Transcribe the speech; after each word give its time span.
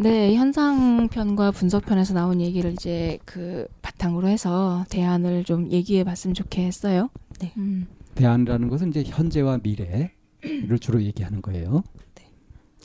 네, 0.00 0.34
현상편과 0.34 1.50
분석편에서 1.50 2.14
나온 2.14 2.40
얘기를 2.40 2.72
이제 2.72 3.18
그 3.26 3.66
바탕으로 3.82 4.28
해서 4.28 4.86
대안을 4.88 5.44
좀 5.44 5.70
얘기해 5.70 6.04
봤으면 6.04 6.32
좋겠어요. 6.32 7.10
네. 7.38 7.52
음. 7.58 7.86
대안이라는 8.14 8.68
것은 8.68 8.88
이제 8.88 9.02
현재와 9.04 9.58
미래를 9.62 10.78
주로 10.80 11.02
얘기하는 11.02 11.42
거예요. 11.42 11.84
네. 12.14 12.24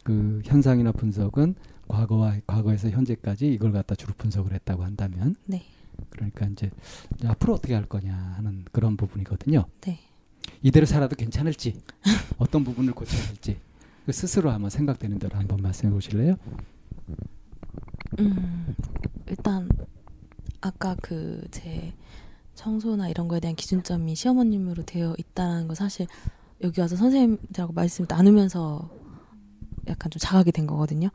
그 0.03 0.41
현상이나 0.43 0.91
분석은 0.91 1.55
과거와 1.87 2.35
과거에서 2.47 2.89
현재까지 2.89 3.47
이걸 3.47 3.71
갖다 3.71 3.95
주로 3.95 4.13
분석을 4.17 4.51
했다고 4.51 4.83
한다면 4.83 5.37
네. 5.45 5.63
그러니까 6.09 6.47
이제 6.47 6.69
앞으로 7.23 7.53
어떻게 7.53 7.75
할 7.75 7.85
거냐 7.85 8.13
하는 8.35 8.65
그런 8.73 8.97
부분이거든요. 8.97 9.63
네. 9.79 9.99
이대로 10.61 10.85
살아도 10.85 11.15
괜찮을지 11.15 11.79
어떤 12.37 12.65
부분을 12.65 12.91
고쳐야 12.91 13.25
할지 13.25 13.57
그 14.05 14.11
스스로 14.11 14.51
한번 14.51 14.69
생각되는 14.69 15.17
대로 15.17 15.37
한번 15.37 15.61
말씀해 15.61 15.93
보실래요? 15.93 16.35
음, 18.19 18.75
일단 19.27 19.69
아까 20.61 20.95
그 21.01 21.45
제 21.51 21.93
청소나 22.55 23.09
이런 23.09 23.27
거에 23.27 23.39
대한 23.39 23.55
기준점이 23.55 24.15
시어머님으로 24.15 24.83
되어 24.83 25.13
있다는 25.17 25.67
거 25.67 25.75
사실 25.75 26.07
여기 26.63 26.79
와서 26.81 26.95
선생님들하고 26.95 27.73
말씀 27.73 28.05
나누면서 28.07 28.89
약간 29.87 30.09
좀 30.09 30.19
자각이 30.19 30.51
된 30.53 30.65
거거든요. 30.65 31.09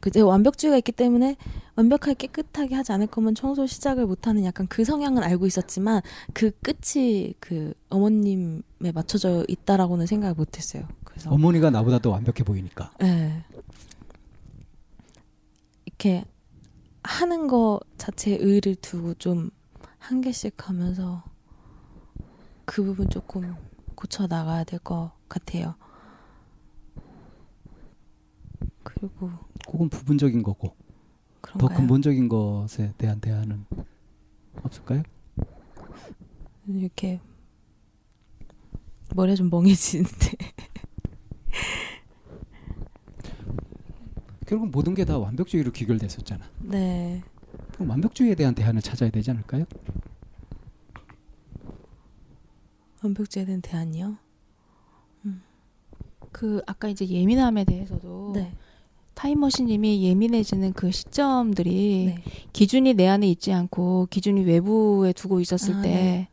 그제 0.00 0.20
완벽주의가 0.20 0.76
있기 0.78 0.92
때문에 0.92 1.36
완벽하게 1.76 2.14
깨끗하게 2.14 2.74
하지 2.74 2.92
않을 2.92 3.06
거면 3.06 3.34
청소 3.34 3.66
시작을 3.66 4.06
못하는 4.06 4.44
약간 4.44 4.66
그 4.66 4.84
성향은 4.84 5.22
알고 5.22 5.46
있었지만 5.46 6.02
그 6.34 6.50
끝이 6.60 7.34
그 7.40 7.72
어머님에 7.88 8.92
맞춰져 8.92 9.46
있다라고는 9.48 10.04
생각을 10.06 10.34
못했어요. 10.34 10.86
그래서 11.04 11.30
어머니가 11.30 11.70
나보다 11.70 12.00
더 12.00 12.10
완벽해 12.10 12.42
보이니까. 12.44 12.90
네. 13.00 13.44
이렇게 15.94 16.24
하는 17.02 17.46
거 17.46 17.80
자체에 17.98 18.36
의의를 18.36 18.76
두고 18.76 19.14
좀 19.14 19.50
한 20.04 20.20
개씩 20.20 20.68
하면서 20.68 21.24
그 22.66 22.84
부분 22.84 23.08
조금 23.08 23.54
고쳐 23.94 24.26
나가야 24.26 24.64
될 24.64 24.78
것 24.80 25.12
같아요. 25.30 25.76
그리고 28.82 29.30
그건 29.66 29.88
부분적인 29.88 30.42
거고 30.42 30.68
더 30.68 30.76
그런가요? 31.40 31.78
근본적인 31.78 32.28
것에 32.28 32.92
대한 32.98 33.18
대안은 33.20 33.64
없을까요? 34.62 35.02
이렇게 36.66 37.18
머리가 39.14 39.36
좀 39.36 39.48
멍해지는데 39.48 40.36
결국 44.46 44.70
모든 44.70 44.94
게 44.94 45.04
다 45.04 45.18
완벽주의로 45.18 45.72
귀결됐었잖아. 45.72 46.44
네 46.60 47.22
그럼 47.72 47.90
완벽주의에 47.90 48.34
대한 48.34 48.54
대안을 48.54 48.82
찾아야 48.82 49.10
되지 49.10 49.30
않을까요? 49.30 49.64
완벽주의에 53.02 53.46
대한 53.46 53.60
대안이요. 53.60 54.16
그 56.32 56.60
아까 56.66 56.88
이제 56.88 57.06
예민함에 57.06 57.64
대해서도 57.64 58.32
네. 58.34 58.52
타임머신님이 59.14 60.02
예민해지는 60.02 60.72
그 60.72 60.90
시점들이 60.90 62.14
네. 62.16 62.22
기준이 62.52 62.94
내 62.94 63.06
안에 63.06 63.28
있지 63.28 63.52
않고 63.52 64.08
기준이 64.10 64.42
외부에 64.42 65.12
두고 65.12 65.38
있었을 65.38 65.76
아, 65.76 65.82
때 65.82 65.88
네. 65.88 66.28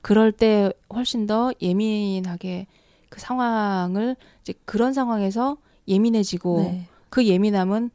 그럴 0.00 0.32
때 0.32 0.72
훨씬 0.92 1.28
더 1.28 1.52
예민하게 1.62 2.66
그 3.08 3.20
상황을 3.20 4.16
이제 4.40 4.52
그런 4.64 4.92
상황에서 4.92 5.58
예민해지고 5.86 6.58
네. 6.62 6.88
그 7.16 7.24
예민함은 7.24 7.92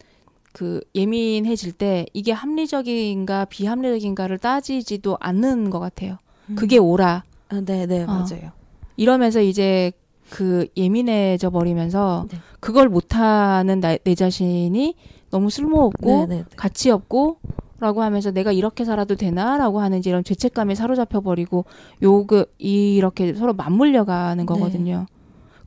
그 0.52 0.82
예민해질 0.96 1.74
때 1.74 2.08
이게 2.12 2.32
합리적인가 2.32 3.46
비합리적인가를 3.46 4.40
따지지도 4.40 5.16
않는 5.20 5.70
것 5.70 5.80
같아요. 5.80 6.18
그게 6.56 6.80
옳아. 6.80 7.24
아, 7.50 7.62
네, 7.62 7.86
네, 7.86 8.02
어. 8.02 8.08
맞아요. 8.08 8.52
이러면서 8.98 9.40
이제 9.40 9.92
그 10.32 10.66
예민해져 10.76 11.52
버리면서 11.52 12.26
네. 12.32 12.40
그걸 12.60 12.90
못하는 12.90 13.80
나, 13.80 13.96
내 13.96 14.16
자신이 14.16 14.96
너무 15.30 15.52
쓸모없고 15.52 16.08
네, 16.08 16.26
네, 16.26 16.38
네. 16.38 16.44
가치 16.56 16.90
없고 16.90 17.38
라고 17.80 18.02
하면서 18.02 18.32
내가 18.32 18.52
이렇게 18.52 18.86
살아도 18.86 19.14
되나라고 19.14 19.82
하는 19.82 20.02
이런 20.04 20.24
죄책감에 20.24 20.74
사로잡혀 20.74 21.22
버리고 21.22 21.66
요그 22.02 22.56
이렇게 22.58 23.36
서로 23.36 23.54
맞물려 23.54 24.04
가는 24.04 24.48
거거든요. 24.48 25.06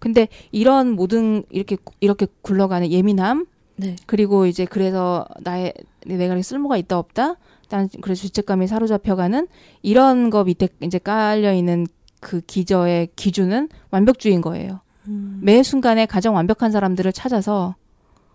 근데 0.04 0.28
이런 0.52 0.90
모든 0.90 1.44
이렇게 1.48 1.78
이렇게 2.00 2.26
굴러가는 2.42 2.90
예민함 2.90 3.46
네. 3.76 3.96
그리고 4.04 4.44
이제 4.44 4.66
그래서 4.66 5.24
나의 5.40 5.72
내가 6.04 6.40
쓸모가 6.42 6.76
있다 6.76 6.98
없다 6.98 7.36
난 7.70 7.88
그래서 8.02 8.24
죄책감에 8.24 8.66
사로잡혀가는 8.66 9.48
이런 9.80 10.28
거 10.28 10.44
밑에 10.44 10.68
이제 10.82 10.98
깔려 10.98 11.54
있는 11.54 11.86
그 12.20 12.42
기저의 12.42 13.08
기준은 13.16 13.70
완벽주의인 13.92 14.42
거예요. 14.42 14.80
음. 15.08 15.40
매 15.42 15.62
순간에 15.62 16.04
가장 16.04 16.34
완벽한 16.34 16.70
사람들을 16.70 17.10
찾아서 17.14 17.74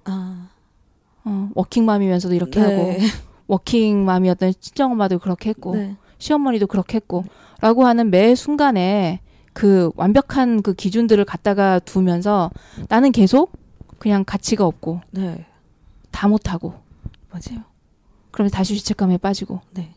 아, 0.05 0.49
어, 1.23 1.49
워킹맘이면서도 1.53 2.33
이렇게 2.33 2.61
네. 2.61 2.65
하고 2.65 2.97
워킹맘이었던 3.45 4.53
친정엄마도 4.59 5.19
그렇게 5.19 5.49
했고 5.49 5.75
네. 5.75 5.97
시어머니도 6.17 6.65
그렇게 6.65 6.95
했고 6.95 7.25
라고 7.61 7.85
하는 7.85 8.09
매 8.09 8.33
순간에 8.33 9.21
그 9.59 9.91
완벽한 9.97 10.61
그 10.61 10.73
기준들을 10.73 11.25
갖다가 11.25 11.79
두면서 11.79 12.49
나는 12.87 13.11
계속 13.11 13.51
그냥 13.97 14.23
가치가 14.25 14.65
없고 14.65 15.01
네. 15.11 15.45
다 16.11 16.29
못하고 16.29 16.75
맞아요. 17.29 17.65
그러면 18.31 18.51
다시 18.51 18.77
죄책감에 18.77 19.17
빠지고 19.17 19.59
네. 19.71 19.93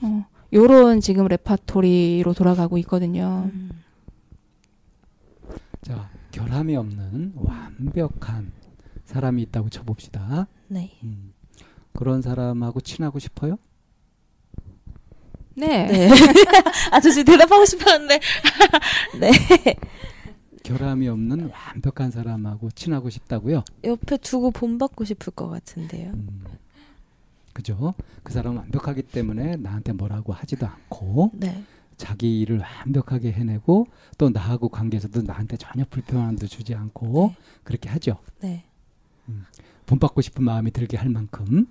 어, 0.00 0.24
요런 0.54 1.02
지금 1.02 1.28
레파토리로 1.28 2.32
돌아가고 2.32 2.78
있거든요. 2.78 3.50
음. 3.52 3.82
자, 5.82 6.08
결함이 6.30 6.74
없는 6.74 7.34
완벽한 7.34 8.50
사람이 9.04 9.42
있다고 9.42 9.68
쳐봅시다. 9.68 10.46
네. 10.68 10.90
음, 11.02 11.34
그런 11.92 12.22
사람하고 12.22 12.80
친하고 12.80 13.18
싶어요? 13.18 13.58
네. 15.54 15.86
네. 15.86 16.08
아, 16.90 17.00
저 17.00 17.10
지금 17.10 17.24
대답하고 17.24 17.64
싶었는데. 17.64 18.20
네. 19.20 19.30
결함이 20.62 21.08
없는 21.08 21.50
완벽한 21.50 22.10
사람하고 22.10 22.70
친하고 22.70 23.10
싶다고요? 23.10 23.64
옆에 23.84 24.16
두고 24.18 24.52
본받고 24.52 25.04
싶을 25.04 25.32
것 25.32 25.48
같은데요. 25.48 26.10
음, 26.10 26.44
그죠? 27.52 27.94
그 28.22 28.32
사람은 28.32 28.58
완벽하기 28.58 29.02
때문에 29.02 29.56
나한테 29.56 29.92
뭐라고 29.92 30.32
하지도 30.32 30.66
않고 30.66 31.32
네. 31.34 31.64
자기 31.96 32.40
일을 32.40 32.58
완벽하게 32.60 33.32
해내고 33.32 33.86
또 34.18 34.30
나하고 34.30 34.68
관계에서도 34.68 35.22
나한테 35.22 35.56
전혀 35.56 35.84
불편함도 35.90 36.46
주지 36.46 36.74
않고 36.74 37.34
네. 37.34 37.42
그렇게 37.64 37.88
하죠. 37.90 38.18
네. 38.40 38.64
본받고 39.86 40.20
싶은 40.20 40.44
마음이 40.44 40.70
들게 40.70 40.96
할 40.96 41.10
만큼 41.10 41.66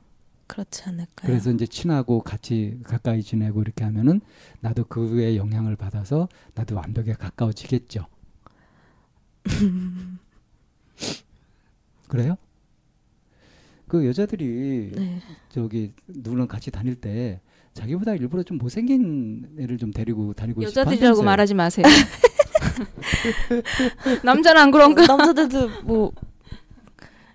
그렇지 0.51 0.83
않을까요? 0.83 1.27
그래서 1.27 1.49
이제 1.49 1.65
친하고 1.65 2.21
같이 2.21 2.77
가까이 2.83 3.23
지내고 3.23 3.61
이렇게 3.61 3.85
하면은 3.85 4.19
나도 4.59 4.83
그의 4.83 5.37
영향을 5.37 5.77
받아서 5.77 6.27
나도 6.55 6.75
완벽에 6.75 7.13
가까워지겠죠. 7.13 8.05
그래요? 12.09 12.35
그 13.87 14.05
여자들이 14.05 14.91
네. 14.93 15.21
저기 15.47 15.93
누구랑 16.07 16.49
같이 16.49 16.69
다닐 16.69 16.95
때 16.95 17.39
자기보다 17.73 18.15
일부러 18.15 18.43
좀 18.43 18.57
못생긴 18.57 19.55
애를 19.57 19.77
좀 19.77 19.91
데리고 19.91 20.33
다니고 20.33 20.67
싶어 20.67 20.81
여자들이라고. 20.81 21.23
말하지 21.23 21.53
마세요. 21.53 21.85
남자는 24.23 24.61
안 24.61 24.71
그런가? 24.71 25.05
남자들도 25.05 25.83
뭐 25.83 26.11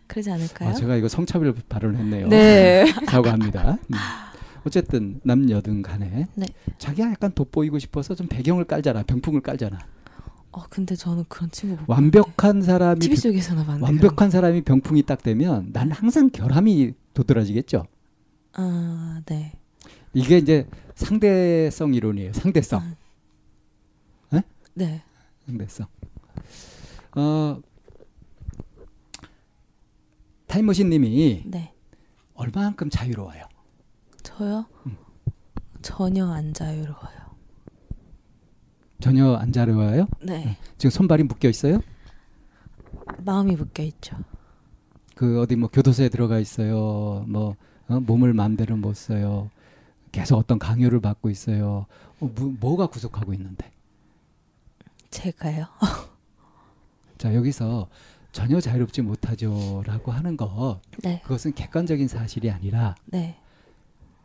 그러지 0.07 0.31
않을까요? 0.31 0.71
아, 0.71 0.73
제가 0.73 0.97
이거 0.97 1.09
성차별 1.09 1.55
발언했네요. 1.69 2.29
네. 2.29 2.85
사과합니다. 3.07 3.73
음. 3.73 3.97
어쨌든 4.65 5.21
남녀든 5.23 5.83
간에 5.83 6.27
네. 6.35 6.47
자기가 6.79 7.11
약간 7.11 7.33
돋보이고 7.33 7.79
싶어서 7.79 8.15
좀 8.15 8.27
배경을 8.27 8.65
깔잖아. 8.65 9.03
병풍을 9.05 9.41
깔잖아. 9.41 9.79
어 10.53 10.63
근데 10.71 10.97
저는 10.97 11.25
그런 11.29 11.51
친구 11.51 11.77
못 11.77 11.85
완벽한 11.87 12.63
사람이 12.63 13.01
TV 13.01 13.15
비- 13.15 13.21
속에서나 13.21 13.65
봤는데 13.65 13.85
완벽한 13.85 14.31
사람이 14.31 14.63
병풍이 14.63 15.03
딱 15.03 15.23
되면 15.23 15.71
난 15.73 15.93
항상 15.93 16.31
결함이 16.31 16.95
도드라지겠죠. 17.15 17.85
아 18.55 19.21
네. 19.27 19.53
이게 20.15 20.39
이제 20.39 20.67
상대성 20.95 21.95
이론이에요. 21.95 22.33
상대성. 22.33 22.95
네. 24.75 25.03
상대성. 25.47 25.87
어, 27.17 27.59
타임머신 30.57 30.89
님이 30.89 31.43
네. 31.45 31.75
얼마만큼 32.33 32.89
자유로워요? 32.89 33.43
저요? 34.23 34.65
음. 34.87 34.97
전혀 35.83 36.27
안 36.27 36.55
자유로워요. 36.55 37.37
전혀 39.01 39.35
안 39.35 39.53
자유로워요? 39.53 40.09
네. 40.23 40.57
지금 40.79 40.91
손발이 40.91 41.25
묶여 41.25 41.51
있어요? 41.51 41.81
마음이 43.19 43.55
묶여 43.55 43.83
있죠. 43.83 44.17
그 45.15 45.43
어디 45.43 45.57
뭐 45.57 45.69
교도소에 45.69 46.09
들어가 46.09 46.39
있어요. 46.39 47.27
뭐 47.29 47.55
어? 47.89 48.01
몸을 48.01 48.33
마음대로 48.33 48.77
못 48.79 48.97
써요. 48.97 49.51
계속 50.11 50.39
어떤 50.39 50.59
강요를 50.59 51.01
받고 51.01 51.29
있어요. 51.29 51.85
어, 52.19 52.31
뭐, 52.35 52.57
뭐가 52.59 52.87
구속하고 52.87 53.35
있는데? 53.35 53.71
제가요? 55.11 55.67
자 57.19 57.35
여기서 57.35 57.91
전혀 58.37 58.61
자유롭지 58.61 59.01
못하죠라고 59.01 60.13
하는 60.13 60.37
거 60.37 60.83
네. 61.03 61.23
그것은 61.23 61.55
객관적인 61.55 62.07
사실이 62.07 62.51
아니라 62.51 62.95
네. 63.07 63.41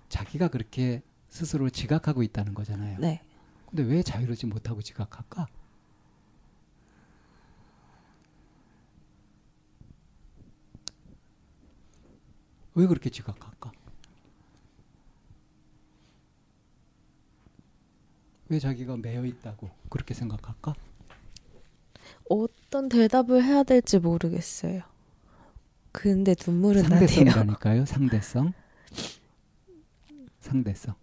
자기가 0.09 0.49
그렇게 0.49 1.01
스스로 1.29 1.69
지각하고 1.69 2.21
있다는 2.21 2.53
거잖아요. 2.53 2.99
네. 2.99 3.21
근데 3.69 3.83
왜 3.83 4.03
자유롭지 4.03 4.47
못하고 4.47 4.81
지각할까? 4.81 5.47
왜 12.73 12.87
그렇게 12.87 13.09
지각할까? 13.09 13.71
왜 18.49 18.59
자기가 18.59 18.97
매여 18.97 19.23
있다고 19.23 19.69
그렇게 19.89 20.13
생각할까? 20.13 20.73
어떤 22.31 22.87
대답을 22.87 23.43
해야 23.43 23.63
될지 23.63 23.99
모르겠어요. 23.99 24.81
근데 25.91 26.33
눈물은 26.47 26.83
나네요. 26.83 26.99
상대성이라니까요. 26.99 27.85
상대성. 27.85 28.53
상대성. 30.39 30.95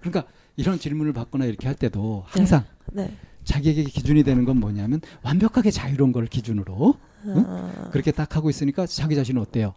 그러니까 0.00 0.24
이런 0.56 0.78
질문을 0.78 1.12
받거나 1.12 1.44
이렇게 1.44 1.66
할 1.66 1.76
때도 1.76 2.24
항상 2.26 2.64
네. 2.92 3.14
자기에게 3.44 3.84
기준이 3.84 4.22
되는 4.22 4.46
건 4.46 4.56
뭐냐면 4.58 5.02
완벽하게 5.22 5.70
자유로운 5.70 6.12
걸 6.12 6.26
기준으로 6.26 6.94
응? 7.26 7.44
아, 7.46 7.90
그렇게 7.92 8.10
딱 8.10 8.34
하고 8.34 8.48
있으니까 8.48 8.86
자기 8.86 9.14
자신은 9.14 9.42
어때요? 9.42 9.74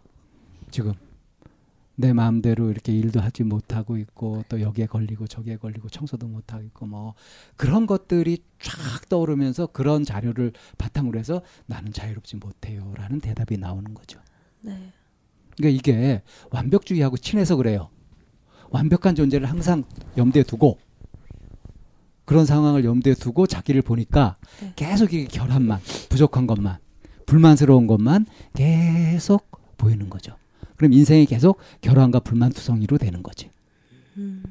지금 0.70 0.94
내 1.96 2.12
마음대로 2.12 2.70
이렇게 2.70 2.92
일도 2.92 3.20
하지 3.20 3.44
못하고 3.44 3.96
있고 3.98 4.42
또 4.48 4.60
여기에 4.60 4.86
걸리고 4.86 5.26
저기에 5.26 5.56
걸리고 5.56 5.88
청소도 5.88 6.26
못하고 6.26 6.64
있고 6.64 6.86
뭐 6.86 7.14
그런 7.56 7.86
것들이 7.86 8.38
쫙 8.60 9.08
떠오르면서 9.08 9.68
그런 9.68 10.04
자료를 10.04 10.52
바탕으로 10.76 11.18
해서 11.18 11.42
나는 11.66 11.92
자유롭지 11.92 12.36
못해요라는 12.36 13.20
대답이 13.20 13.58
나오는 13.58 13.94
거죠. 13.94 14.18
네. 14.60 14.92
그러니까 15.56 15.78
이게 15.78 16.22
완벽주의하고 16.50 17.16
친해서 17.16 17.54
그래요. 17.56 17.90
완벽한 18.70 19.14
존재를 19.14 19.48
항상 19.48 19.84
염두에 20.16 20.42
두고 20.42 20.78
그런 22.24 22.46
상황을 22.46 22.84
염두에 22.84 23.14
두고 23.14 23.46
자기를 23.46 23.82
보니까 23.82 24.36
네. 24.60 24.72
계속 24.74 25.12
이게 25.12 25.26
결함만, 25.26 25.80
부족한 26.08 26.48
것만, 26.48 26.78
불만스러운 27.26 27.86
것만 27.86 28.26
계속 28.54 29.48
보이는 29.76 30.10
거죠. 30.10 30.34
그럼 30.76 30.92
인생이 30.92 31.26
계속 31.26 31.58
결함과 31.80 32.20
불만투성이로 32.20 32.98
되는 32.98 33.22
거지. 33.22 33.50
음, 34.16 34.42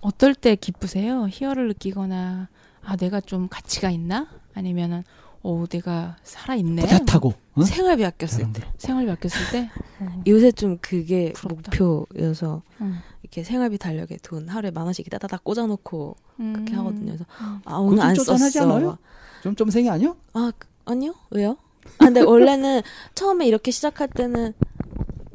어떨 0.00 0.34
때 0.34 0.54
기쁘세요? 0.56 1.26
희열을 1.30 1.68
느끼거나 1.68 2.48
아 2.82 2.96
내가 2.96 3.20
좀 3.20 3.48
가치가 3.48 3.90
있나? 3.90 4.26
아니면은 4.54 5.04
어 5.42 5.64
내가 5.70 6.16
살아 6.22 6.54
있네. 6.54 6.82
뿌듯하고 6.82 7.32
어? 7.54 7.62
생활비 7.62 8.04
아꼈을 8.04 8.52
때. 8.52 8.62
생활 8.76 9.06
바뀌었을 9.06 9.50
때. 9.52 9.70
어. 10.00 10.22
요새 10.26 10.52
좀 10.52 10.78
그게 10.80 11.32
부럽다. 11.34 11.70
목표여서 11.74 12.62
음. 12.82 12.98
이렇게 13.22 13.42
생활비 13.42 13.78
달력에 13.78 14.18
돈 14.22 14.48
하루에 14.48 14.70
만 14.70 14.84
원씩 14.84 15.08
따다닥 15.08 15.44
꽂아놓고 15.44 16.16
그렇게 16.36 16.72
음. 16.74 16.78
하거든요. 16.78 17.06
그래서 17.06 17.24
음. 17.40 17.60
아 17.64 17.76
오늘 17.76 18.02
안 18.02 18.14
썼어. 18.14 18.62
않아요? 18.64 18.98
좀 19.42 19.56
점생이 19.56 19.88
아니요? 19.88 20.16
아 20.34 20.52
그- 20.58 20.68
아니요 20.84 21.14
왜요? 21.30 21.56
아 21.98 22.04
근데 22.04 22.20
원래는 22.20 22.82
처음에 23.14 23.46
이렇게 23.46 23.70
시작할 23.70 24.08
때는 24.08 24.52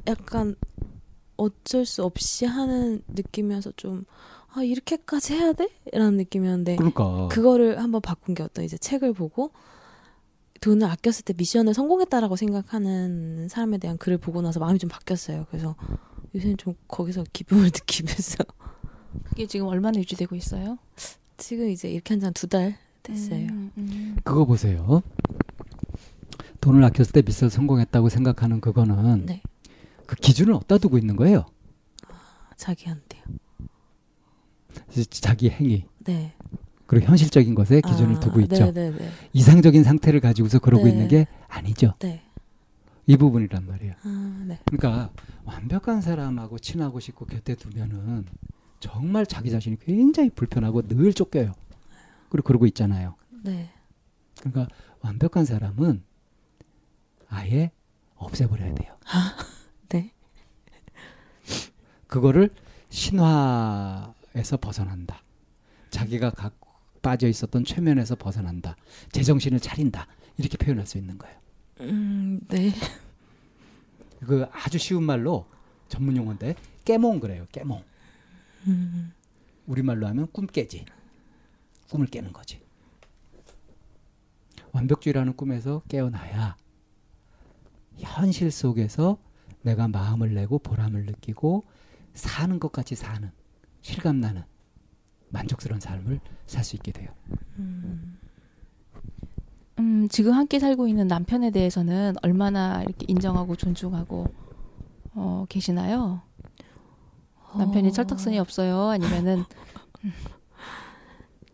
약간 0.07 0.55
어쩔 1.37 1.85
수 1.85 2.03
없이 2.03 2.45
하는 2.45 3.01
느낌이어서 3.07 3.71
좀 3.75 4.05
아 4.57 4.63
이렇게까지 4.63 5.33
해야 5.33 5.51
돼? 5.51 5.67
라는 5.91 6.15
느낌이었는데 6.15 6.77
그러니까 6.77 7.27
그거를 7.27 7.77
한번 7.83 7.99
바꾼 7.99 8.33
게 8.35 8.41
어떤 8.41 8.63
이제 8.63 8.77
책을 8.77 9.11
보고 9.11 9.51
돈을 10.61 10.87
아꼈을 10.87 11.25
때 11.25 11.33
미션을 11.35 11.73
성공했다라고 11.73 12.37
생각하는 12.37 13.49
사람에 13.49 13.79
대한 13.79 13.97
글을 13.97 14.17
보고 14.17 14.41
나서 14.41 14.61
마음이 14.61 14.79
좀 14.79 14.89
바뀌었어요. 14.89 15.45
그래서 15.49 15.75
요새는 16.33 16.55
좀 16.55 16.73
거기서 16.87 17.25
기쁨을 17.33 17.65
느끼면서 17.75 18.45
그게 19.25 19.45
지금 19.45 19.67
얼마나 19.67 19.99
유지되고 19.99 20.37
있어요? 20.37 20.77
지금 21.35 21.69
이제 21.69 21.89
이렇게 21.89 22.13
한 22.13 22.21
지 22.21 22.25
한 22.25 22.33
두 22.33 22.47
달 22.47 22.77
됐어요. 23.03 23.47
음, 23.51 23.71
음. 23.77 24.15
그거 24.23 24.45
보세요. 24.45 25.03
돈을 26.61 26.81
아꼈을 26.85 27.11
때 27.11 27.21
미처 27.21 27.49
성공했다고 27.49 28.07
생각하는 28.07 28.61
그거는 28.61 29.25
네. 29.25 29.41
그 30.05 30.15
기준을 30.15 30.53
어디다 30.53 30.77
두고 30.77 30.97
있는 30.97 31.15
거예요? 31.15 31.45
자기한테요. 32.57 33.23
자기 35.09 35.49
행위 35.49 35.85
네. 35.99 36.33
그리고 36.85 37.07
현실적인 37.07 37.55
것에 37.55 37.81
기준을 37.81 38.17
아, 38.17 38.19
두고 38.19 38.41
있죠. 38.41 38.71
네네네. 38.71 39.09
이상적인 39.33 39.83
상태를 39.83 40.19
가지고서 40.19 40.59
그러고 40.59 40.85
네. 40.85 40.91
있는 40.91 41.07
게 41.07 41.27
아니죠. 41.47 41.95
네. 41.99 42.21
이 43.07 43.17
부분이란 43.17 43.65
말이에요. 43.65 43.93
아, 44.03 44.43
네. 44.47 44.59
그러니까 44.65 45.11
완벽한 45.43 46.01
사람하고 46.01 46.59
친하고 46.59 46.99
싶고 46.99 47.25
곁에 47.25 47.55
두면은 47.55 48.25
정말 48.79 49.25
자기 49.25 49.49
자신이 49.49 49.77
굉장히 49.79 50.29
불편하고 50.29 50.83
늘 50.83 51.13
쫓겨요. 51.13 51.53
그리고 52.29 52.45
그러고 52.47 52.65
있잖아요. 52.67 53.15
네. 53.43 53.71
그러니까 54.39 54.67
완벽한 55.01 55.45
사람은 55.45 56.03
아예 57.29 57.71
없애버려야 58.15 58.73
돼요. 58.75 58.95
네. 62.15 62.21
그거를 62.21 62.49
신화에서 62.89 64.57
벗어난다. 64.61 65.21
자기가 65.89 66.29
갖고 66.29 66.69
빠져 67.01 67.27
있었던 67.27 67.65
최면에서 67.65 68.15
벗어난다. 68.15 68.77
제정신을 69.11 69.59
차린다. 69.59 70.07
이렇게 70.37 70.57
표현할 70.57 70.87
수 70.87 70.97
있는 70.97 71.17
거예요. 71.17 71.37
음, 71.81 72.39
네. 72.47 72.71
그 74.25 74.45
아주 74.51 74.77
쉬운 74.77 75.03
말로 75.03 75.45
전문 75.89 76.15
용어인데 76.15 76.55
깨몽 76.85 77.19
그래요. 77.19 77.45
깨몽. 77.51 77.83
음, 78.67 79.13
우리말로 79.67 80.07
하면 80.07 80.27
꿈 80.31 80.47
깨지. 80.47 80.85
꿈을 81.89 82.07
깨는 82.07 82.31
거지. 82.31 82.61
완벽주의라는 84.71 85.35
꿈에서 85.35 85.81
깨어나야 85.87 86.55
현실 87.97 88.51
속에서 88.51 89.17
내가 89.61 89.87
마음을 89.87 90.33
내고 90.33 90.59
보람을 90.59 91.05
느끼고 91.05 91.63
사는 92.15 92.59
것 92.59 92.71
같이 92.71 92.95
사는 92.95 93.31
실감 93.81 94.19
나는 94.19 94.43
만족스러운 95.29 95.79
삶을 95.79 96.19
살 96.47 96.63
수 96.63 96.75
있게 96.75 96.91
돼요. 96.91 97.09
음, 99.77 100.07
지금 100.09 100.33
함께 100.33 100.57
살고 100.59 100.87
있는 100.87 101.07
남편에 101.07 101.51
대해서는 101.51 102.15
얼마나 102.23 102.81
이렇게 102.83 103.05
인정하고 103.07 103.55
존중하고 103.55 104.25
어, 105.13 105.45
계시나요? 105.49 106.21
남편이 107.57 107.89
어, 107.89 107.91
철딱선이 107.91 108.39
없어요? 108.39 108.89
아니면은 108.89 109.43
음, 110.03 110.13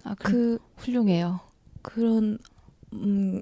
아, 0.04 0.16
그그 0.16 0.60
훌륭해요. 0.78 1.40
그런 1.82 2.38
음, 2.94 3.42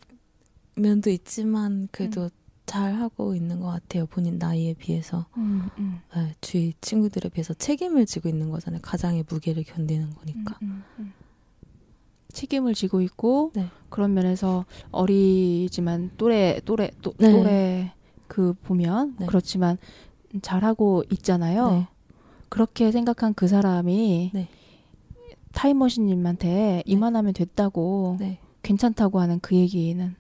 면도 0.76 1.10
있지만 1.10 1.88
그래도 1.92 2.24
음. 2.24 2.30
잘 2.70 2.94
하고 2.94 3.34
있는 3.34 3.60
것 3.60 3.66
같아요. 3.66 4.06
본인 4.06 4.38
나이에 4.38 4.76
비해서 4.76 5.26
음, 5.38 5.70
음, 5.80 6.02
네, 6.16 6.36
주위 6.40 6.76
친구들에 6.82 7.30
비해서 7.30 7.56
책임을 7.56 8.06
지고 8.06 8.30
있는 8.30 8.52
거잖아요. 8.52 8.80
가장의 8.84 9.26
무게를 9.28 9.64
견디는 9.64 10.12
거니까. 10.14 10.56
음, 10.62 10.84
음. 11.00 11.14
책임을 12.32 12.76
지고 12.76 13.02
있고 13.02 13.52
네. 13.56 13.70
그런 13.90 14.14
면에서 14.14 14.66
어리지만 14.92 16.12
또래 16.18 16.62
또래 16.64 16.92
또, 17.02 17.16
네. 17.18 17.32
또래 17.32 17.94
그 18.28 18.54
보면 18.62 19.16
네. 19.18 19.26
그렇지만 19.26 19.80
잘하고 20.44 21.04
있잖아요. 21.12 21.72
네. 21.72 21.88
그렇게 22.50 22.92
생각한 22.92 23.34
그 23.34 23.48
사람이 23.48 24.30
네. 24.32 24.48
타임머신님한테 25.54 26.84
이만하면 26.86 27.34
됐다고 27.34 28.18
네. 28.20 28.38
괜찮다고 28.62 29.20
하는 29.20 29.40
그 29.40 29.56
얘기는 29.56 30.19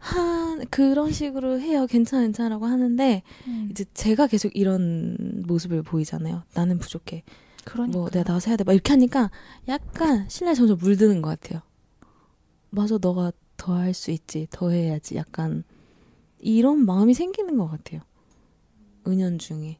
한 0.00 0.64
그런 0.70 1.12
식으로 1.12 1.60
해요. 1.60 1.86
괜찮아 1.86 2.22
괜찮아라고 2.22 2.66
하는데 2.66 3.22
이제 3.70 3.84
제가 3.94 4.26
계속 4.26 4.50
이런 4.56 5.16
모습을 5.46 5.82
보이잖아요. 5.82 6.42
나는 6.54 6.78
부족해. 6.78 7.22
그러니까 7.64 7.98
뭐 7.98 8.08
내가 8.10 8.24
나가서 8.30 8.48
해야 8.50 8.56
돼. 8.56 8.64
막 8.64 8.72
이렇게 8.72 8.92
하니까 8.92 9.30
약간 9.68 10.26
신뢰 10.28 10.54
점점 10.54 10.78
물드는 10.78 11.20
것 11.22 11.38
같아요. 11.40 11.60
맞아, 12.70 12.98
너가 13.00 13.32
더 13.56 13.74
할 13.74 13.92
수 13.92 14.10
있지. 14.10 14.46
더 14.50 14.70
해야지. 14.70 15.16
약간 15.16 15.64
이런 16.38 16.84
마음이 16.86 17.12
생기는 17.14 17.58
것 17.58 17.66
같아요. 17.68 18.00
은연중에. 19.06 19.78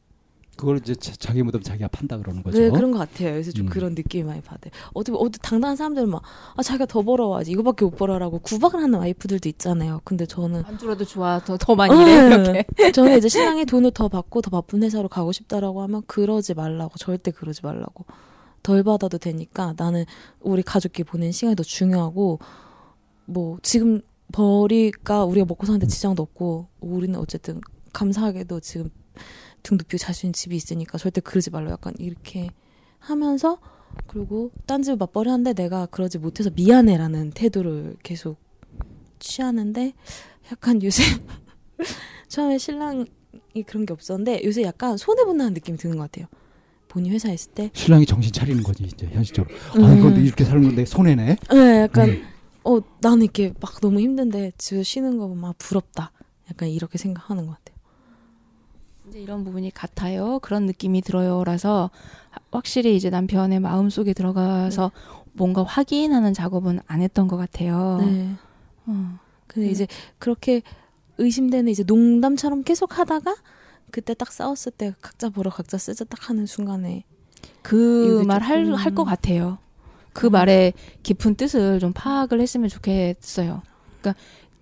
그걸 0.61 0.77
이제 0.77 0.93
자- 0.93 1.15
자기 1.17 1.41
무덤 1.41 1.63
자기가 1.63 1.87
판다 1.87 2.19
그러는 2.19 2.43
거죠. 2.43 2.59
네, 2.59 2.69
그런 2.69 2.91
것 2.91 2.99
같아요. 2.99 3.31
그래서 3.31 3.51
좀 3.51 3.65
음. 3.65 3.69
그런 3.71 3.95
느낌이 3.95 4.23
많이 4.23 4.41
받아요. 4.41 4.71
어디 4.93 5.11
어디 5.11 5.39
당당한 5.39 5.75
사람들은 5.75 6.07
막 6.07 6.21
아, 6.55 6.61
자기가 6.61 6.85
더 6.85 7.01
벌어와야지. 7.01 7.49
이거밖에 7.49 7.83
못 7.83 7.95
벌어라고 7.95 8.37
구박을 8.37 8.79
하는 8.79 8.99
와이프들도 8.99 9.49
있잖아요. 9.49 10.01
근데 10.03 10.27
저는 10.27 10.63
안 10.63 10.77
줄어도 10.77 11.03
좋아 11.03 11.39
더, 11.39 11.57
더 11.57 11.73
많이 11.73 11.99
일해 11.99 12.37
네. 12.37 12.65
이렇게 12.75 12.91
저는 12.93 13.17
이제 13.17 13.27
신랑이 13.27 13.65
돈을 13.65 13.89
더 13.89 14.07
받고 14.07 14.43
더 14.43 14.51
바쁜 14.51 14.83
회사로 14.83 15.09
가고 15.09 15.31
싶다라고 15.31 15.81
하면 15.81 16.03
그러지 16.05 16.53
말라고 16.53 16.95
절대 16.99 17.31
그러지 17.31 17.61
말라고 17.63 18.05
덜 18.61 18.83
받아도 18.83 19.17
되니까 19.17 19.73
나는 19.77 20.05
우리 20.41 20.61
가족끼리 20.61 21.05
보낸 21.05 21.31
시간이 21.31 21.55
더 21.55 21.63
중요하고 21.63 22.37
뭐 23.25 23.57
지금 23.63 24.01
벌이가 24.31 25.25
우리가 25.25 25.47
먹고 25.47 25.65
사는데 25.65 25.87
지장도 25.87 26.21
없고 26.21 26.67
우리는 26.81 27.19
어쨌든 27.19 27.61
감사하게도 27.93 28.59
지금 28.59 28.91
등수 29.63 30.25
있는 30.25 30.33
집이 30.33 30.55
있으니까 30.55 30.97
절대 30.97 31.21
그러지 31.21 31.49
말라 31.49 31.71
약간 31.71 31.93
이렇게 31.97 32.49
하면서 32.99 33.59
그리고 34.07 34.51
딴집 34.65 34.97
맞벌이 34.97 35.29
하는데 35.29 35.53
내가 35.53 35.85
그러지 35.87 36.17
못해서 36.17 36.49
미안해라는 36.53 37.31
태도를 37.31 37.97
계속 38.03 38.37
취하는데 39.19 39.93
약간 40.51 40.81
요새 40.83 41.03
처음에 42.27 42.57
신랑이 42.57 43.05
그런 43.65 43.85
게 43.85 43.93
없었는데 43.93 44.41
요새 44.45 44.63
약간 44.63 44.97
손해 44.97 45.23
본다는 45.23 45.53
느낌이 45.53 45.77
드는 45.77 45.97
것 45.97 46.03
같아요. 46.03 46.27
본인 46.87 47.13
회사에 47.13 47.33
있을 47.33 47.51
때. 47.53 47.71
신랑이 47.73 48.05
정신 48.05 48.33
차리는 48.33 48.61
거지 48.63 48.83
이제 48.83 49.07
현실적으로. 49.07 49.55
음. 49.77 49.83
아 49.85 49.93
이거 49.93 50.09
이렇게 50.09 50.43
사는 50.43 50.61
건데 50.61 50.83
손해네. 50.85 51.37
네, 51.51 51.81
약간 51.81 52.09
음. 52.09 52.23
어 52.63 52.79
나는 52.99 53.23
이렇게 53.23 53.53
막 53.61 53.79
너무 53.79 53.99
힘든데 54.01 54.51
집에서 54.57 54.83
쉬는 54.83 55.17
거 55.17 55.27
보면 55.27 55.41
막 55.41 55.57
부럽다. 55.57 56.11
약간 56.49 56.67
이렇게 56.67 56.97
생각하는 56.97 57.47
것. 57.47 57.57
이제 59.11 59.19
이런 59.19 59.43
부분이 59.43 59.71
같아요. 59.71 60.39
그런 60.39 60.65
느낌이 60.65 61.01
들어요라서 61.01 61.89
확실히 62.49 62.95
이제 62.95 63.09
남편의 63.09 63.59
마음 63.59 63.89
속에 63.89 64.13
들어가서 64.13 64.91
뭔가 65.33 65.63
확인하는 65.63 66.33
작업은 66.33 66.79
안 66.87 67.01
했던 67.01 67.27
것 67.27 67.35
같아요. 67.35 67.97
네. 67.99 68.33
어. 68.85 69.19
근데 69.47 69.67
음. 69.67 69.71
이제 69.71 69.87
그렇게 70.17 70.61
의심되는 71.17 71.69
이제 71.69 71.83
농담처럼 71.83 72.63
계속 72.63 72.97
하다가 72.97 73.35
그때 73.91 74.13
딱 74.13 74.31
싸웠을 74.31 74.71
때 74.71 74.93
각자 75.01 75.29
벌어 75.29 75.49
각자 75.49 75.77
쓰자 75.77 76.05
딱 76.05 76.29
하는 76.29 76.45
순간에 76.45 77.03
그 77.61 78.23
말 78.25 78.41
할 78.41 78.73
할 78.73 78.95
것 78.95 79.03
같아요. 79.03 79.57
그 80.13 80.27
음. 80.27 80.31
말의 80.31 80.71
깊은 81.03 81.35
뜻을 81.35 81.79
좀 81.79 81.91
파악을 81.93 82.39
했으면 82.39 82.69
좋겠어요. 82.69 83.61
그러니까, 84.01 84.21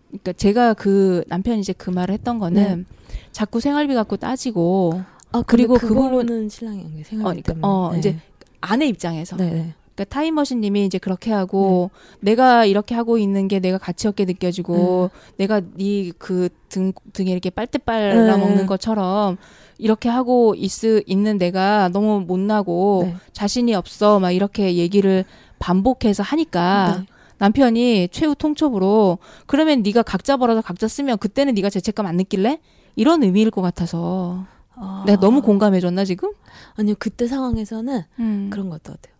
그러니까 0.09 0.33
제가 0.33 0.73
그 0.73 1.23
남편이 1.27 1.59
이제 1.59 1.73
그 1.73 1.89
말을 1.89 2.13
했던 2.13 2.39
거는 2.39 2.85
자꾸 3.31 3.59
생활비 3.59 3.93
갖고 3.93 4.17
따지고 4.17 5.01
아 5.31 5.43
그리고 5.45 5.75
그 5.75 5.87
그거는 5.87 6.49
신랑이 6.49 6.83
안 6.83 6.95
돼. 6.95 7.03
생활비 7.03 7.39
어, 7.39 7.43
그러니까, 7.43 7.53
때문에. 7.53 7.67
어, 7.67 7.89
네. 7.93 7.99
이제 7.99 8.17
아내 8.61 8.87
입장에서 8.87 9.37
네. 9.37 9.45
네. 9.51 9.73
그러니까 9.95 10.15
타임머신님이 10.15 10.85
이제 10.85 10.97
그렇게 10.97 11.31
하고 11.31 11.91
내가 12.21 12.65
이렇게 12.65 12.95
하고 12.95 13.17
있는 13.17 13.47
게 13.47 13.59
내가 13.59 13.77
가치 13.77 14.07
없게 14.07 14.25
느껴지고 14.25 15.11
내가 15.37 15.61
네 15.77 16.11
그 16.17 16.49
등 16.69 16.93
등에 17.13 17.31
이렇게 17.31 17.49
빨대 17.49 17.79
네. 17.85 18.37
먹는 18.37 18.65
것처럼 18.67 19.37
이렇게 19.77 20.07
하고 20.07 20.55
있, 20.55 20.71
있는 21.07 21.37
내가 21.37 21.89
너무 21.89 22.21
못나고 22.21 23.01
네. 23.05 23.15
자신이 23.33 23.73
없어 23.75 24.19
막 24.19 24.31
이렇게 24.31 24.75
얘기를 24.75 25.25
반복해서 25.57 26.23
하니까 26.23 26.99
네. 26.99 27.05
남편이 27.39 28.09
최후 28.11 28.35
통첩으로 28.35 29.17
그러면 29.47 29.81
네가 29.81 30.03
각자 30.03 30.37
벌어서 30.37 30.61
각자 30.61 30.87
쓰면 30.87 31.17
그때는 31.17 31.55
네가 31.55 31.69
죄책감 31.69 32.05
안 32.05 32.17
느낄래? 32.17 32.59
이런 32.95 33.23
의미일 33.23 33.49
것 33.49 33.61
같아서 33.61 34.45
아. 34.75 35.03
내가 35.05 35.19
너무 35.19 35.41
공감해줬나 35.41 36.05
지금? 36.05 36.31
아니요 36.75 36.95
그때 36.99 37.27
상황에서는 37.27 38.03
음. 38.19 38.49
그런 38.51 38.69
것 38.69 38.83
같아요. 38.83 39.15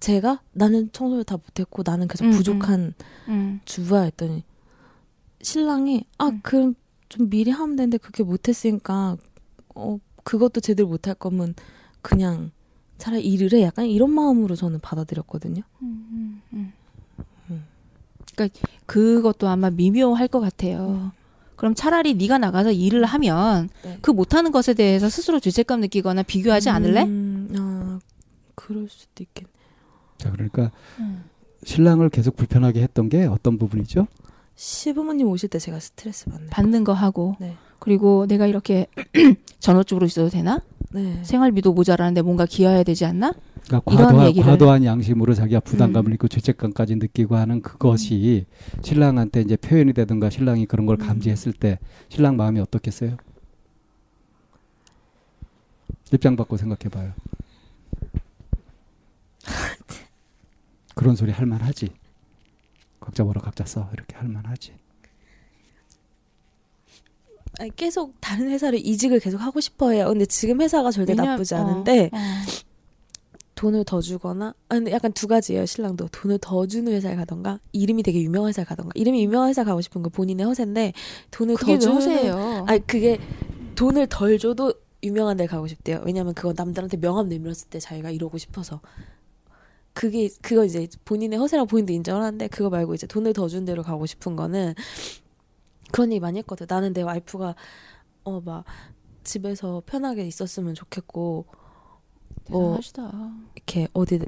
제가 0.00 0.40
나는 0.52 0.90
청소를 0.92 1.24
다 1.24 1.36
못했고 1.36 1.82
나는 1.84 2.08
계속 2.08 2.24
음, 2.24 2.30
부족한 2.30 2.94
음. 3.28 3.60
주부야 3.66 4.02
했더니 4.02 4.42
신랑이 5.42 6.04
아 6.16 6.28
음. 6.28 6.40
그럼 6.42 6.74
좀 7.08 7.28
미리 7.28 7.50
하면 7.50 7.76
되는데 7.76 7.98
그렇게 7.98 8.22
못했으니까 8.22 9.16
어 9.74 9.98
그것도 10.24 10.60
제대로 10.60 10.88
못할 10.88 11.14
거면 11.14 11.54
그냥 12.00 12.50
차라리 12.98 13.22
일을 13.26 13.52
해 13.52 13.62
약간 13.62 13.86
이런 13.86 14.10
마음으로 14.10 14.54
저는 14.54 14.80
받아들였거든요. 14.80 15.62
음, 15.82 15.86
음, 15.86 16.42
음. 16.52 16.58
음. 16.58 16.72
그러니까 18.36 18.60
그것도 18.86 19.48
아마 19.48 19.70
미묘할 19.70 20.28
것 20.28 20.40
같아요. 20.40 21.10
그럼 21.56 21.74
차라리 21.74 22.14
네가 22.14 22.38
나가서 22.38 22.70
일을 22.70 23.04
하면 23.06 23.70
네. 23.82 23.98
그 24.02 24.10
못하는 24.10 24.52
것에 24.52 24.74
대해서 24.74 25.08
스스로 25.08 25.40
죄책감 25.40 25.80
느끼거나 25.80 26.22
비교하지 26.22 26.68
않을래? 26.68 27.02
음, 27.04 27.48
아 27.58 27.98
그럴 28.54 28.88
수도 28.88 29.24
있겠네. 29.24 29.50
자 30.18 30.30
그러니까 30.30 30.70
음. 31.00 31.24
신랑을 31.64 32.10
계속 32.10 32.36
불편하게 32.36 32.82
했던 32.82 33.08
게 33.08 33.24
어떤 33.24 33.58
부분이죠? 33.58 34.06
시부모님 34.54 35.26
오실 35.28 35.48
때 35.48 35.58
제가 35.58 35.80
스트레스 35.80 36.26
받는. 36.26 36.50
받는 36.50 36.84
거 36.84 36.92
하고 36.92 37.36
네. 37.40 37.56
그리고 37.78 38.26
내가 38.26 38.46
이렇게 38.46 38.86
전업주부로 39.58 40.06
있어도 40.06 40.28
되나? 40.28 40.60
네. 40.92 41.22
생활비도 41.24 41.72
모자라는데 41.72 42.22
뭔가 42.22 42.46
기여해야 42.46 42.82
되지 42.82 43.04
않나? 43.04 43.32
그러니까 43.66 43.92
이런 43.92 44.06
과도한, 44.06 44.30
얘기를- 44.32 44.44
과도한 44.44 44.84
양심으로 44.84 45.34
자기가 45.34 45.60
부담감을 45.60 46.08
음. 46.08 46.12
느끼고 46.12 46.28
죄책감까지 46.28 46.96
느끼고 46.96 47.36
하는 47.36 47.60
그것이 47.60 48.46
신랑한테 48.82 49.40
이제 49.42 49.56
표현이 49.56 49.92
되든가 49.92 50.30
신랑이 50.30 50.66
그런 50.66 50.86
걸 50.86 50.96
음. 51.00 51.06
감지했을 51.06 51.52
때 51.52 51.78
신랑 52.08 52.36
마음이 52.36 52.60
어떻겠어요? 52.60 53.16
입장 56.12 56.36
바꿔 56.36 56.56
생각해봐요. 56.56 57.12
그런 60.94 61.16
소리 61.16 61.32
할 61.32 61.46
만하지. 61.46 61.90
각자 63.00 63.24
벌어 63.24 63.40
각자 63.40 63.64
써 63.66 63.90
이렇게 63.92 64.14
할 64.16 64.28
만하지. 64.28 64.72
아니, 67.58 67.74
계속 67.76 68.14
다른 68.20 68.48
회사를 68.50 68.78
이직을 68.84 69.20
계속 69.20 69.38
하고 69.40 69.60
싶어해요. 69.60 70.06
근데 70.08 70.26
지금 70.26 70.60
회사가 70.60 70.90
절대 70.90 71.12
왜냐- 71.14 71.24
나쁘지 71.32 71.54
어, 71.54 71.58
않은데 71.58 72.10
어. 72.12 72.16
돈을 73.54 73.84
더 73.84 74.02
주거나 74.02 74.48
아 74.68 74.74
근데 74.74 74.92
약간 74.92 75.12
두 75.14 75.26
가지예요 75.26 75.64
신랑도 75.64 76.08
돈을 76.12 76.38
더 76.42 76.66
주는 76.66 76.92
회사에 76.92 77.16
가던가 77.16 77.58
이름이 77.72 78.02
되게 78.02 78.20
유명한 78.20 78.50
회사에 78.50 78.66
가던가 78.66 78.92
이름이 78.94 79.22
유명한 79.24 79.48
회사 79.48 79.64
가고 79.64 79.80
싶은 79.80 80.02
건 80.02 80.12
본인의 80.12 80.44
허세인데 80.44 80.92
돈을 81.30 81.56
더 81.56 81.78
주는 81.78 81.94
허세예요? 81.96 82.64
아니 82.68 82.86
그게 82.86 83.18
돈을 83.74 84.08
덜 84.08 84.38
줘도 84.38 84.74
유명한 85.02 85.38
데 85.38 85.46
가고 85.46 85.66
싶대요 85.68 86.02
왜냐면 86.04 86.34
그건 86.34 86.54
남들한테 86.54 86.98
명함 86.98 87.30
내밀었을 87.30 87.68
때 87.70 87.78
자기가 87.80 88.10
이러고 88.10 88.36
싶어서 88.36 88.82
그게 89.94 90.28
그거 90.42 90.62
이제 90.66 90.86
본인의 91.06 91.38
허세라고 91.38 91.66
본인도 91.66 91.94
인정을 91.94 92.22
하는데 92.22 92.48
그거 92.48 92.68
말고 92.68 92.92
이제 92.94 93.06
돈을 93.06 93.32
더준 93.32 93.64
데로 93.64 93.82
가고 93.82 94.04
싶은 94.04 94.36
거는 94.36 94.74
그런 95.96 96.12
얘기 96.12 96.20
많이 96.20 96.38
했거든 96.38 96.66
나는 96.68 96.92
내 96.92 97.00
와이프가 97.02 97.54
어 98.24 98.40
막 98.44 98.64
집에서 99.24 99.82
편하게 99.86 100.26
있었으면 100.26 100.74
좋겠고 100.74 101.46
뭐 102.50 102.60
대단하시다. 102.62 103.32
이렇게 103.56 103.88
어디 103.94 104.20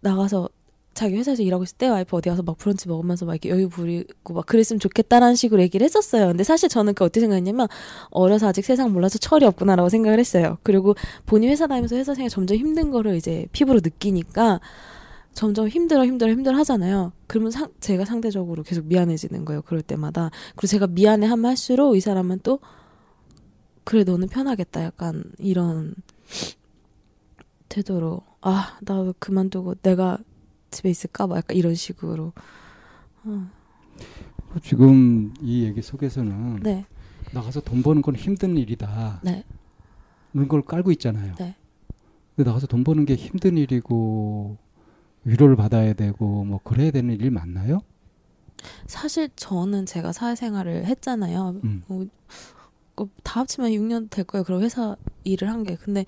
나가서 0.00 0.48
자기 0.94 1.16
회사에서 1.16 1.42
일하고 1.42 1.64
있을 1.64 1.76
때 1.76 1.88
와이프 1.88 2.16
어디 2.16 2.30
가서 2.30 2.42
막 2.42 2.56
브런치 2.56 2.88
먹으면서 2.88 3.26
막 3.26 3.34
이렇게 3.34 3.50
여유 3.50 3.68
부리고 3.68 4.32
막 4.32 4.46
그랬으면 4.46 4.80
좋겠다라는 4.80 5.34
식으로 5.34 5.60
얘기를 5.60 5.84
했었어요. 5.84 6.28
근데 6.28 6.42
사실 6.42 6.68
저는 6.68 6.94
그 6.94 7.04
어떻게 7.04 7.20
생각했냐면 7.20 7.68
어려서 8.10 8.48
아직 8.48 8.64
세상 8.64 8.92
몰라서 8.92 9.18
철이 9.18 9.44
없구나라고 9.44 9.88
생각을 9.88 10.18
했어요. 10.18 10.56
그리고 10.62 10.94
본인 11.26 11.50
회사 11.50 11.66
다니면서 11.66 11.96
회사 11.96 12.14
생활 12.14 12.30
점점 12.30 12.56
힘든 12.56 12.90
거를 12.90 13.16
이제 13.16 13.46
피부로 13.52 13.80
느끼니까 13.82 14.60
점점 15.34 15.68
힘들어 15.68 16.04
힘들어 16.06 16.30
힘들어 16.30 16.56
하잖아요. 16.58 17.12
그러면 17.26 17.50
상, 17.50 17.68
제가 17.80 18.04
상대적으로 18.04 18.62
계속 18.62 18.86
미안해지는 18.86 19.44
거예요. 19.44 19.62
그럴 19.62 19.82
때마다. 19.82 20.30
그리고 20.56 20.66
제가 20.68 20.86
미안해 20.86 21.26
하면 21.26 21.44
할수록 21.46 21.96
이 21.96 22.00
사람은 22.00 22.40
또 22.42 22.60
그래 23.84 24.04
너는 24.04 24.28
편하겠다. 24.28 24.82
약간 24.84 25.24
이런 25.38 25.94
태도로 27.68 28.22
아 28.40 28.78
나 28.84 29.12
그만두고 29.18 29.74
내가 29.76 30.18
집에 30.70 30.90
있을까? 30.90 31.26
막 31.26 31.36
약간 31.36 31.56
이런 31.56 31.74
식으로. 31.74 32.32
어, 33.24 33.46
지금 34.62 35.32
이 35.40 35.64
얘기 35.64 35.82
속에서는 35.82 36.60
네, 36.62 36.84
나가서 37.32 37.60
돈 37.62 37.82
버는 37.82 38.02
건 38.02 38.14
힘든 38.16 38.56
일이다. 38.56 39.20
네, 39.24 39.44
그런 40.32 40.46
걸 40.48 40.62
깔고 40.62 40.92
있잖아요. 40.92 41.34
네. 41.38 41.56
근데 42.36 42.48
나가서 42.48 42.66
돈 42.66 42.84
버는 42.84 43.04
게 43.06 43.14
힘든 43.14 43.56
일이고 43.56 44.58
위로를 45.24 45.56
받아야 45.56 45.92
되고 45.94 46.44
뭐 46.44 46.60
그래야 46.62 46.90
되는 46.90 47.14
일 47.18 47.30
맞나요? 47.30 47.80
사실 48.86 49.28
저는 49.36 49.86
제가 49.86 50.12
사회생활을 50.12 50.86
했잖아요. 50.86 51.60
음. 51.64 51.82
어, 51.88 52.04
어, 52.96 53.08
다 53.22 53.40
합치면 53.40 53.70
6년 53.72 54.08
될 54.10 54.24
거예요. 54.24 54.44
그럼 54.44 54.62
회사 54.62 54.96
일을 55.24 55.48
한 55.50 55.64
게. 55.64 55.76
근데 55.76 56.04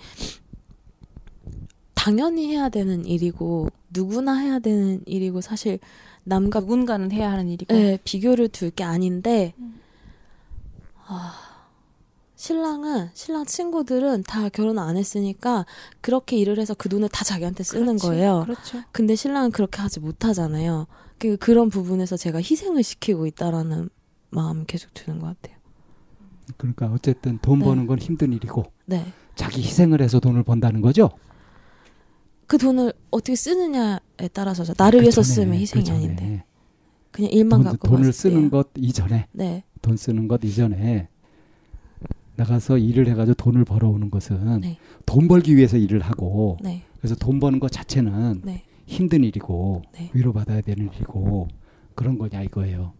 당연히 1.95 2.49
해야 2.53 2.69
되는 2.69 3.05
일이고 3.05 3.69
누구나 3.91 4.37
해야 4.39 4.59
되는 4.59 5.03
일이고 5.07 5.41
사실 5.41 5.79
남과 6.25 6.61
누군가는 6.61 7.11
해야 7.13 7.31
하는 7.33 7.49
일이고. 7.49 7.75
네, 7.75 7.99
비교를 8.05 8.49
둘 8.49 8.71
게 8.71 8.85
아닌데 8.85 9.55
음. 9.59 9.81
아, 11.07 11.33
신랑은 12.37 13.09
신랑 13.15 13.47
친구들은 13.47 14.23
다 14.25 14.49
결혼 14.51 14.79
안 14.79 14.97
했으니까 14.97 15.65
그렇게 16.03 16.37
일을 16.37 16.59
해서 16.59 16.75
그 16.75 16.89
돈을 16.89 17.09
다 17.09 17.25
자기한테 17.25 17.65
쓰는 17.65 17.85
그렇지. 17.97 18.07
거예요. 18.07 18.43
그렇죠. 18.45 18.83
근데 18.93 19.17
신랑은 19.17 19.51
그렇게 19.51 19.81
하지 19.81 20.01
못하잖아요. 20.01 20.87
그 21.19 21.39
그런 21.39 21.71
부분에서 21.71 22.19
제가 22.19 22.39
희생을 22.39 22.83
시키고 22.83 23.27
있다라는 23.27 23.89
마음이 24.31 24.65
계속 24.67 24.93
드는 24.93 25.19
것 25.19 25.29
같아요. 25.29 25.57
그러니까 26.59 26.87
어쨌든 26.93 27.39
돈 27.41 27.59
네. 27.59 27.65
버는 27.65 27.87
건 27.87 27.99
힘든 27.99 28.33
일이고 28.35 28.65
네. 28.85 29.05
자기 29.35 29.63
희생을 29.63 30.03
해서 30.03 30.21
돈을 30.21 30.43
번다는 30.43 30.83
거죠. 30.83 31.11
그 32.47 32.59
돈을 32.59 32.93
어떻게 33.11 33.35
쓰느냐에 33.35 34.29
따라서죠. 34.33 34.75
나를 34.77 34.99
그 35.01 35.03
위해서 35.05 35.23
전에, 35.23 35.35
쓰면 35.35 35.51
그 35.53 35.61
희생이 35.61 35.85
전에 35.85 35.99
아닌데 35.99 36.45
그냥 37.11 37.31
일만 37.33 37.63
돈, 37.63 37.73
갖고 37.73 37.89
돈을 37.89 38.13
쓰는. 38.13 38.51
것 38.51 38.69
이전에 38.77 39.27
네, 39.33 39.65
돈 39.81 39.97
쓰는 39.97 40.29
것 40.29 40.45
이전에 40.45 41.09
나가서 42.37 42.79
일을 42.79 43.09
해가지고 43.09 43.35
돈을 43.35 43.65
벌어오는 43.65 44.11
것은 44.11 44.61
네. 44.61 44.79
돈 45.07 45.27
벌기 45.29 45.57
위해서 45.57 45.77
일을 45.77 46.01
하고 46.01 46.59
네, 46.63 46.83
그래서 46.99 47.15
돈 47.15 47.41
버는 47.41 47.61
것 47.61 47.71
자체는 47.73 48.43
네. 48.45 48.63
힘든 48.87 49.25
일이고 49.25 49.83
네. 49.93 50.11
위로받아야 50.13 50.61
되는 50.61 50.91
일이고 50.95 51.49
그런 51.95 52.19
거냐 52.19 52.43
이거예요. 52.43 52.93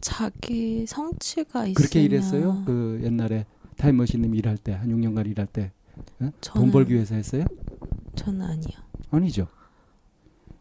자기 0.00 0.86
성취가 0.86 1.62
있으면 1.66 1.74
그렇게 1.74 2.02
일했어요? 2.02 2.62
그 2.66 3.00
옛날에 3.02 3.44
타임머신님 3.76 4.34
일할 4.34 4.56
때 4.56 4.72
한 4.72 4.88
6년간 4.88 5.26
일할 5.30 5.46
때돈 5.46 6.32
저는- 6.40 6.72
벌기 6.72 6.94
위해서 6.94 7.14
했어요? 7.14 7.44
저는 8.14 8.42
아니요. 8.42 8.78
아니죠. 9.10 9.46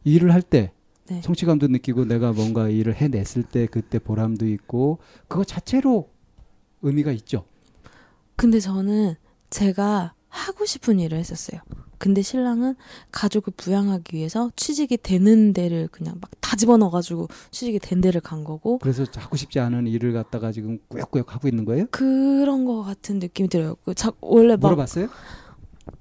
일을 0.03 0.33
할때 0.33 0.71
네. 1.07 1.21
성취감도 1.21 1.67
느끼고 1.67 2.05
내가 2.05 2.33
뭔가 2.33 2.67
일을 2.67 2.95
해냈을 2.95 3.43
때 3.43 3.67
그때 3.67 3.99
보람도 3.99 4.47
있고 4.47 4.99
그거 5.27 5.43
자체로 5.43 6.09
의미가 6.81 7.11
있죠. 7.13 7.45
근데 8.35 8.59
저는 8.59 9.15
제가 9.49 10.13
하고 10.29 10.65
싶은 10.65 10.99
일을 10.99 11.17
했었어요. 11.17 11.61
근데 11.97 12.21
신랑은 12.21 12.75
가족을 13.11 13.53
부양하기 13.55 14.17
위해서 14.17 14.51
취직이 14.55 14.97
되는 14.97 15.53
데를 15.53 15.87
그냥 15.91 16.17
막 16.19 16.29
다 16.45 16.55
집어넣어가지고 16.55 17.27
취직이 17.49 17.79
된 17.79 18.01
데를 18.01 18.21
간 18.21 18.43
거고 18.43 18.77
그래서 18.77 19.03
하고 19.15 19.35
싶지 19.35 19.59
않은 19.59 19.87
일을 19.87 20.13
갖다가 20.13 20.51
지금 20.51 20.77
꾸역꾸역 20.89 21.33
하고 21.33 21.47
있는 21.47 21.65
거예요? 21.65 21.87
그런 21.89 22.65
거 22.65 22.83
같은 22.83 23.17
느낌이 23.17 23.49
들어요. 23.49 23.75
그 23.83 23.95
자, 23.95 24.11
원래 24.21 24.55
막 24.55 24.59
물어봤어요? 24.69 25.09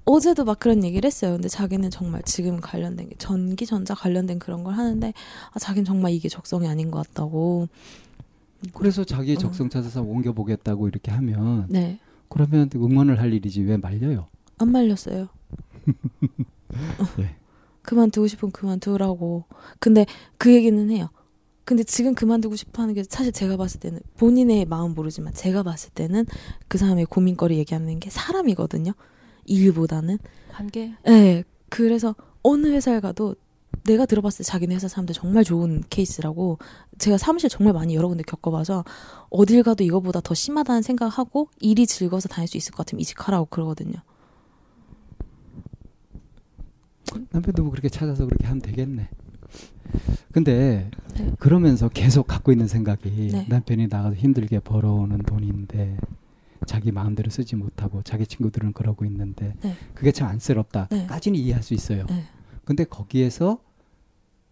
어제도 0.05 0.45
막 0.45 0.59
그런 0.59 0.83
얘기를 0.83 1.07
했어요. 1.07 1.33
근데 1.33 1.49
자기는 1.49 1.89
정말 1.89 2.21
지금 2.25 2.61
관련된 2.61 3.09
게 3.09 3.15
전기 3.17 3.65
전자 3.65 3.95
관련된 3.95 4.37
그런 4.37 4.63
걸 4.63 4.75
하는데 4.75 5.13
아 5.51 5.59
자기는 5.59 5.83
정말 5.83 6.11
이게 6.11 6.29
적성이 6.29 6.67
아닌 6.67 6.91
것 6.91 7.05
같다고. 7.07 7.67
그래서 8.73 9.03
자기 9.03 9.33
어. 9.33 9.37
적성 9.37 9.67
찾아서 9.69 10.03
옮겨 10.03 10.31
보겠다고 10.31 10.87
이렇게 10.87 11.09
하면 11.11 11.65
네. 11.69 11.99
그러면 12.29 12.69
응원을 12.73 13.19
할 13.19 13.33
일이지 13.33 13.61
왜 13.61 13.77
말려요? 13.77 14.27
안 14.57 14.71
말렸어요. 14.71 15.27
네. 17.17 17.35
그만두고 17.81 18.27
싶으면 18.27 18.51
그만두라고. 18.51 19.45
근데 19.79 20.05
그 20.37 20.53
얘기는 20.53 20.89
해요. 20.89 21.09
근데 21.63 21.83
지금 21.83 22.13
그만두고 22.13 22.55
싶어 22.55 22.83
하는 22.83 22.93
게 22.93 23.03
사실 23.03 23.31
제가 23.31 23.57
봤을 23.57 23.79
때는 23.79 23.99
본인의 24.17 24.65
마음 24.65 24.93
모르지만 24.93 25.33
제가 25.33 25.63
봤을 25.63 25.91
때는 25.93 26.25
그 26.67 26.77
사람의 26.77 27.05
고민거리 27.05 27.57
얘기하는 27.57 27.99
게 27.99 28.09
사람이거든요. 28.09 28.91
일보다는. 29.45 30.19
관계. 30.51 30.93
네. 31.05 31.43
그래서 31.69 32.15
어느 32.43 32.67
회사에 32.67 32.99
가도 32.99 33.35
내가 33.85 34.05
들어봤을 34.05 34.39
때 34.39 34.43
자기네 34.43 34.75
회사 34.75 34.87
사람들 34.87 35.13
정말 35.13 35.43
좋은 35.43 35.83
케이스라고 35.89 36.57
제가 36.97 37.17
사무실 37.17 37.49
정말 37.49 37.73
많이 37.73 37.95
여러 37.95 38.07
군데 38.07 38.23
겪어봐서 38.23 38.83
어딜 39.29 39.63
가도 39.63 39.83
이거보다 39.83 40.21
더 40.21 40.33
심하다는 40.33 40.81
생각하고 40.81 41.49
일이 41.59 41.85
즐거워서 41.85 42.27
다닐 42.27 42.47
수 42.47 42.57
있을 42.57 42.71
것 42.71 42.77
같으면 42.77 43.01
이직하라고 43.01 43.45
그러거든요. 43.45 43.95
남편도 47.29 47.63
뭐 47.63 47.71
그렇게 47.71 47.87
찾아서 47.87 48.25
그렇게 48.25 48.45
하면 48.47 48.61
되겠네. 48.61 49.09
근데 50.31 50.89
네. 51.15 51.31
그러면서 51.39 51.87
계속 51.87 52.27
갖고 52.27 52.51
있는 52.51 52.67
생각이 52.67 53.29
네. 53.31 53.45
남편이 53.47 53.87
나가서 53.87 54.15
힘들게 54.15 54.59
벌어오는 54.59 55.17
돈인데 55.19 55.97
자기 56.65 56.91
마음대로 56.91 57.29
쓰지 57.29 57.55
못하고 57.55 58.01
자기 58.01 58.25
친구들은 58.25 58.73
그러고 58.73 59.05
있는데 59.05 59.53
네. 59.61 59.75
그게 59.93 60.11
참 60.11 60.27
안쓰럽다. 60.27 60.87
네. 60.91 61.05
까지는 61.05 61.39
이해할 61.39 61.61
수 61.61 61.73
있어요. 61.73 62.05
네. 62.09 62.23
근데 62.65 62.83
거기에서 62.83 63.59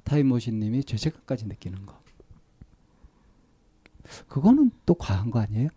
타임머신님이 0.04 0.84
죄책감까지 0.84 1.46
느끼는 1.48 1.86
거. 1.86 2.02
그거는 4.28 4.72
또 4.86 4.94
과한 4.94 5.32
거 5.32 5.40
아니에요? 5.40 5.70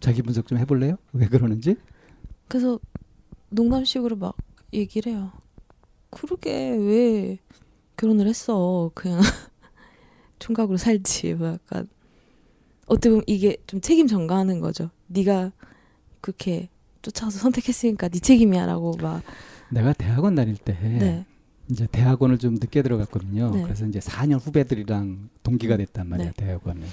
자기 0.00 0.22
분석 0.22 0.46
좀 0.46 0.58
해볼래요? 0.58 0.96
왜 1.12 1.26
그러는지? 1.26 1.76
그래서 2.48 2.78
농담식으로 3.50 4.16
막 4.16 4.36
얘기를 4.72 5.12
해요. 5.12 5.32
그러게 6.10 6.70
왜 6.70 7.38
결혼을 7.96 8.26
했어? 8.26 8.90
그냥 8.94 9.20
총각으로 10.38 10.76
살지. 10.78 11.34
뭐 11.34 11.48
약간 11.48 11.88
어떻게 12.86 13.10
보면 13.10 13.24
이게 13.26 13.56
좀 13.66 13.80
책임 13.80 14.06
전가하는 14.06 14.60
거죠. 14.60 14.90
네가 15.08 15.52
그렇게 16.20 16.70
쫓아서 17.02 17.38
선택했으니까 17.38 18.08
네 18.08 18.18
책임이야라고 18.18 18.96
막. 18.96 19.22
내가 19.70 19.92
대학원 19.92 20.34
다닐 20.34 20.56
때 20.56 20.72
네. 20.72 21.26
이제 21.70 21.86
대학원을 21.90 22.38
좀 22.38 22.54
늦게 22.54 22.82
들어갔거든요. 22.82 23.50
네. 23.50 23.62
그래서 23.62 23.86
이제 23.86 23.98
4년 23.98 24.44
후배들이랑 24.44 25.28
동기가 25.42 25.76
됐단 25.76 26.08
말이야 26.08 26.32
네. 26.32 26.32
대학원에. 26.36 26.86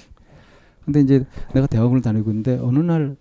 근데 0.83 1.01
이제 1.01 1.25
내가 1.53 1.65
대학원을 1.67 2.01
다니고 2.01 2.29
있는데 2.31 2.57
어느 2.57 2.79
날 2.79 3.15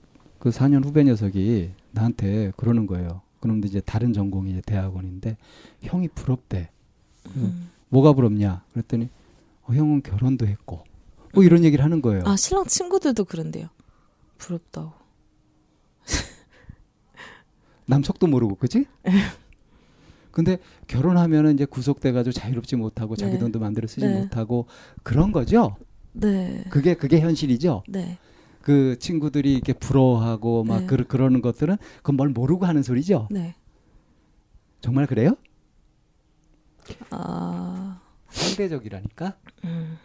그 0.44 0.50
4년 0.50 0.84
후배 0.84 1.02
녀석이 1.04 1.70
나한테 1.92 2.52
그러는 2.58 2.86
거예요. 2.86 3.22
그런데 3.40 3.66
이제 3.66 3.80
다른 3.80 4.12
전공이 4.12 4.50
이제 4.50 4.60
대학원인데 4.60 5.38
형이 5.80 6.08
부럽대. 6.08 6.68
음. 7.36 7.70
뭐가 7.88 8.12
부럽냐? 8.12 8.62
그랬더니 8.74 9.08
어, 9.62 9.72
형은 9.72 10.02
결혼도 10.02 10.46
했고 10.46 10.84
뭐 11.32 11.44
이런 11.44 11.64
얘기를 11.64 11.82
하는 11.82 12.02
거예요. 12.02 12.24
아 12.26 12.36
신랑 12.36 12.66
친구들도 12.66 13.24
그런데요. 13.24 13.68
부럽다고. 14.36 14.92
남석도 17.86 18.26
모르고 18.26 18.56
그지? 18.56 18.84
근데 20.34 20.58
결혼하면은 20.88 21.54
이제 21.54 21.64
구속돼가지고 21.64 22.32
자유롭지 22.32 22.74
못하고 22.74 23.14
자기 23.14 23.34
네. 23.34 23.38
돈도 23.38 23.60
마음대로 23.60 23.86
쓰지 23.86 24.06
네. 24.06 24.18
못하고 24.18 24.66
그런 25.04 25.30
거죠. 25.30 25.76
네. 26.12 26.64
그게 26.70 26.94
그게 26.94 27.20
현실이죠. 27.20 27.84
네. 27.88 28.18
그 28.60 28.98
친구들이 28.98 29.52
이렇게 29.52 29.72
부러워하고 29.72 30.64
막 30.64 30.80
네. 30.80 30.86
그, 30.86 31.04
그러는 31.04 31.40
것들은 31.40 31.76
그건 31.98 32.16
뭘 32.16 32.28
모르고 32.30 32.66
하는 32.66 32.82
소리죠. 32.82 33.28
네. 33.30 33.54
정말 34.80 35.06
그래요? 35.06 35.36
아. 37.10 38.00
상대적이라니까. 38.28 39.36
음. 39.64 39.98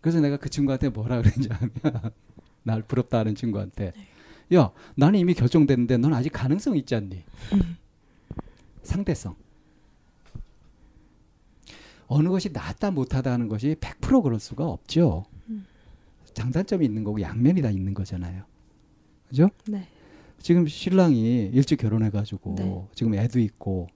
그래서 0.00 0.20
내가 0.20 0.38
그 0.38 0.48
친구한테 0.48 0.88
뭐라 0.88 1.20
그랬냐면 1.20 1.70
날 2.62 2.80
부럽다 2.80 3.18
하는 3.18 3.34
친구한테 3.34 3.92
야, 4.54 4.72
나는 4.96 5.18
이미 5.18 5.34
결정됐는데 5.34 5.98
넌 5.98 6.14
아직 6.14 6.30
가능성 6.30 6.78
있지 6.78 6.94
않니? 6.94 7.22
음. 7.52 7.76
상대성. 8.82 9.36
어느 12.06 12.28
것이 12.28 12.50
낫다 12.52 12.90
못하다 12.90 13.32
하는 13.32 13.48
것이 13.48 13.76
100% 13.80 14.22
그럴 14.22 14.40
수가 14.40 14.66
없죠. 14.66 15.24
음. 15.48 15.64
장단점이 16.34 16.84
있는 16.84 17.04
거고 17.04 17.20
양면이 17.20 17.62
다 17.62 17.70
있는 17.70 17.94
거잖아요. 17.94 18.44
그죠? 19.28 19.48
네. 19.68 19.86
지금 20.40 20.66
신랑이 20.66 21.50
일찍 21.52 21.76
결혼해가지고 21.76 22.54
네. 22.58 22.88
지금 22.94 23.14
애도 23.14 23.38
있고 23.40 23.88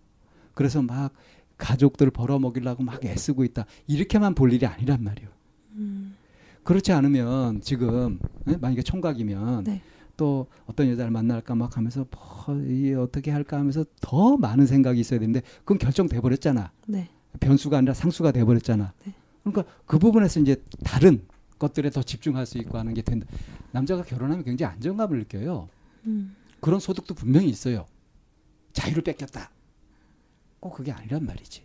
그래서 0.55 0.81
막 0.81 1.13
가족들 1.57 2.11
벌어먹이려고 2.11 2.83
막 2.83 3.05
애쓰고 3.05 3.45
있다. 3.45 3.67
이렇게만 3.87 4.35
볼 4.35 4.53
일이 4.53 4.65
아니란 4.67 5.03
말이에요. 5.03 5.31
음. 5.73 6.17
그렇지 6.63 6.93
않으면 6.93 7.61
지금 7.61 8.21
예? 8.49 8.57
만약에 8.57 8.83
총각이면 8.83 9.65
네. 9.65 9.83
또 10.17 10.47
어떤 10.67 10.89
여자를 10.89 11.11
만날까 11.11 11.55
막 11.55 11.77
하면서 11.77 12.07
뭐, 12.11 12.63
이 12.63 12.93
어떻게 12.95 13.31
할까 13.31 13.59
하면서 13.59 13.85
더 14.01 14.37
많은 14.37 14.67
생각이 14.67 15.01
있어야 15.01 15.19
되는데 15.19 15.43
그건 15.59 15.79
결정돼 15.79 16.21
버렸잖아. 16.21 16.71
네. 16.87 17.09
변수가 17.41 17.79
아니라 17.79 17.95
상수가 17.95 18.33
돼 18.33 18.45
버렸잖아. 18.45 18.93
네. 19.05 19.15
그러니까 19.43 19.65
그 19.87 19.99
부분에서 19.99 20.41
이제 20.41 20.63
다른 20.85 21.27
것들에 21.59 21.91
더 21.91 22.03
집중할 22.03 22.47
수 22.47 22.59
있고 22.59 22.79
하는 22.79 22.95
게 22.95 23.03
된다. 23.03 23.27
남자가 23.73 24.03
결혼하면 24.03 24.45
굉장히 24.45 24.73
안정감을 24.75 25.19
느껴요. 25.19 25.69
음. 26.07 26.37
그런 26.61 26.81
소득도 26.81 27.15
분명히 27.15 27.49
있어요. 27.49 27.87
자유를 28.73 29.03
뺏겼다. 29.03 29.51
꼭 30.61 30.75
그게 30.75 30.93
아니란 30.93 31.25
말이지. 31.27 31.63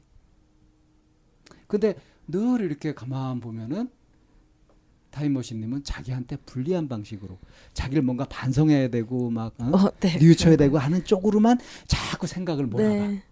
근데 1.68 1.96
늘 2.28 2.62
이렇게 2.62 2.94
가만 2.94 3.40
보면은 3.40 3.90
타임머신님은 5.12 5.84
자기한테 5.84 6.38
불리한 6.38 6.88
방식으로 6.88 7.40
자기를 7.74 8.04
뭔가 8.04 8.26
반성해야 8.26 8.90
되고 8.90 9.30
막 9.30 9.54
어? 9.60 9.66
어, 9.66 9.92
네. 10.00 10.18
뉘우쳐야 10.18 10.56
되고 10.56 10.78
하는 10.78 11.04
쪽으로만 11.04 11.60
자꾸 11.88 12.28
생각을 12.28 12.68
몰아가. 12.68 13.08
네. 13.08 13.24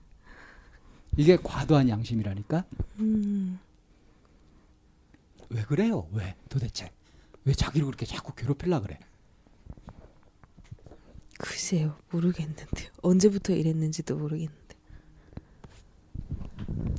이게 1.16 1.38
과도한 1.38 1.90
양심이라니까. 1.90 2.66
음. 3.00 3.60
왜 5.50 5.64
그래요? 5.64 6.08
왜 6.12 6.36
도대체? 6.50 6.92
왜 7.46 7.54
자기를 7.54 7.86
그렇게 7.86 8.06
자꾸 8.06 8.34
괴롭히려 8.36 8.82
그래? 8.82 9.00
글쎄요. 11.40 11.96
모르겠는데요. 12.12 12.90
언제부터 13.02 13.54
이랬는지도 13.54 14.18
모르겠는데. 14.18 14.76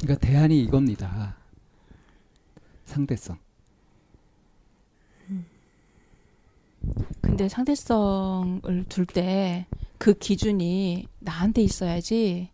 그러니까 0.01 0.15
대안이 0.19 0.63
이겁니다. 0.63 1.37
상대성. 2.85 3.39
근데 7.21 7.49
상대성을 7.49 8.85
둘 8.89 9.07
때 9.07 9.67
그 9.99 10.15
기준이 10.15 11.07
나한테 11.19 11.61
있어야지 11.63 12.51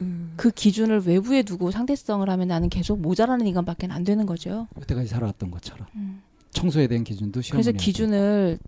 음. 0.00 0.34
그 0.36 0.50
기준을 0.50 1.02
외부에 1.06 1.44
두고 1.44 1.70
상대성을 1.70 2.28
하면 2.28 2.48
나는 2.48 2.68
계속 2.68 3.00
모자라는 3.00 3.46
인간밖에 3.46 3.86
안 3.86 4.02
되는 4.02 4.26
거죠. 4.26 4.66
여태까지 4.78 5.08
살아왔던 5.08 5.50
것처럼 5.52 5.86
음. 5.94 6.22
청소에 6.50 6.88
대한 6.88 7.04
기준도 7.04 7.40
그래서. 7.52 7.70
기준을 7.72 8.58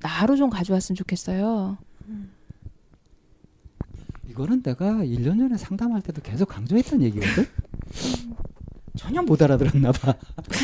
나로 0.00 0.36
좀 0.36 0.50
가져왔으면 0.50 0.94
좋겠어요. 0.96 1.78
이거는 4.28 4.62
내가 4.62 4.96
1년 5.04 5.38
전에 5.38 5.56
상담할 5.56 6.02
때도 6.02 6.22
계속 6.22 6.46
강조했던 6.48 7.02
얘기거든. 7.02 7.46
전혀 8.96 9.22
못 9.22 9.40
알아들었나 9.42 9.92
봐. 9.92 10.10
어, 10.10 10.42
그 10.48 10.58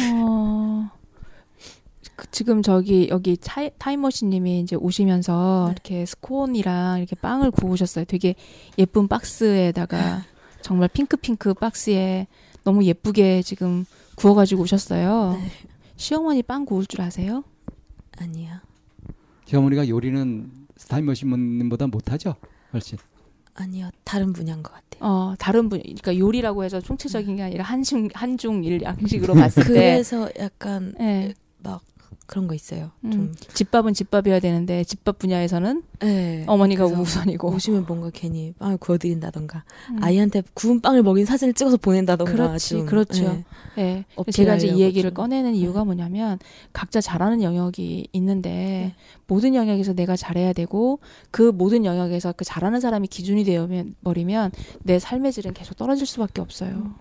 지금 2.39 2.63
저기 2.63 3.09
여기 3.11 3.37
차, 3.37 3.69
타임머신님이 3.69 4.61
이제 4.61 4.77
오시면서 4.77 5.65
네. 5.67 5.73
이렇게 5.73 6.07
스콘이랑 6.07 6.99
이렇게 6.99 7.17
빵을 7.17 7.51
구우셨어요. 7.51 8.05
되게 8.05 8.37
예쁜 8.79 9.09
박스에다가 9.09 10.23
정말 10.63 10.89
핑크핑크 10.89 11.55
박스에 11.55 12.29
너무 12.63 12.85
예쁘게 12.85 13.43
지금 13.43 13.85
구워가지고 14.15 14.63
오셨어요. 14.63 15.33
네. 15.33 15.51
시어머니 15.97 16.45
빵 16.45 16.65
구울 16.65 16.87
줄 16.87 17.01
아세요? 17.01 17.43
아니야. 18.19 18.63
시어머니가 19.47 19.89
요리는 19.89 20.49
스타임머신님보다 20.77 21.89
못하죠. 21.89 22.37
훨씬. 22.73 22.99
아니요. 23.55 23.91
다른 24.05 24.33
분야인 24.33 24.63
것 24.63 24.73
같아요. 24.75 25.01
어 25.01 25.35
다른 25.41 25.69
분, 25.69 25.81
그러니까 25.81 26.17
요리라고 26.17 26.63
해서 26.63 26.81
총체적인 26.81 27.35
게 27.35 27.43
아니라 27.43 27.65
한중 27.65 28.11
한중 28.15 28.63
일 28.63 28.81
양식으로 28.83 29.35
봤을 29.35 29.65
때, 29.65 29.69
그래서 29.69 30.31
약간 30.39 30.95
예, 31.01 31.35
막 31.65 31.83
그런 32.29 32.47
거 32.47 32.55
있어요. 32.55 32.91
음, 33.05 33.11
좀. 33.11 33.35
집밥은 33.55 33.95
집밥이어야 33.95 34.39
되는데 34.39 34.85
집밥 34.85 35.19
분야에서는 35.19 35.83
네. 36.01 36.45
어머니가 36.47 36.85
우선이고. 36.85 37.51
오시면 37.55 37.87
뭔가 37.87 38.11
괜히 38.13 38.53
빵을 38.59 38.77
구워드린다던가 38.77 39.65
음. 39.93 40.05
아이한테 40.05 40.43
구운 40.53 40.83
빵을 40.83 41.03
먹인 41.03 41.25
사진을 41.25 41.55
찍어서 41.55 41.79
보낸다던가 41.79 42.31
그렇지, 42.33 42.69
좀, 42.69 42.87
그렇죠. 42.87 43.23
네. 43.25 43.45
예. 43.79 44.05
어필하려고 44.15 44.31
제가 44.33 44.57
이제 44.57 44.67
이 44.69 44.81
얘기를 44.83 45.11
좀. 45.11 45.15
꺼내는 45.15 45.55
이유가 45.55 45.85
뭐냐면 45.85 46.39
각자 46.75 47.01
잘하는 47.01 47.43
영역이 47.43 48.09
있는데 48.13 48.95
모든 49.27 49.55
영역에서 49.55 49.95
내가 49.95 50.15
잘해야 50.15 50.53
되고 50.53 51.01
그 51.31 51.51
모든 51.51 51.87
영역에서 51.87 52.35
그 52.37 52.45
잘하는 52.45 52.81
사람이 52.81 53.09
기준이 53.09 53.45
되어 53.45 53.67
버리면 54.05 54.53
내 54.83 54.99
삶의 54.99 55.33
질은 55.33 55.55
계속 55.55 55.79
떨어질 55.79 56.07
수밖에 56.07 56.43
없어요. 56.43 56.93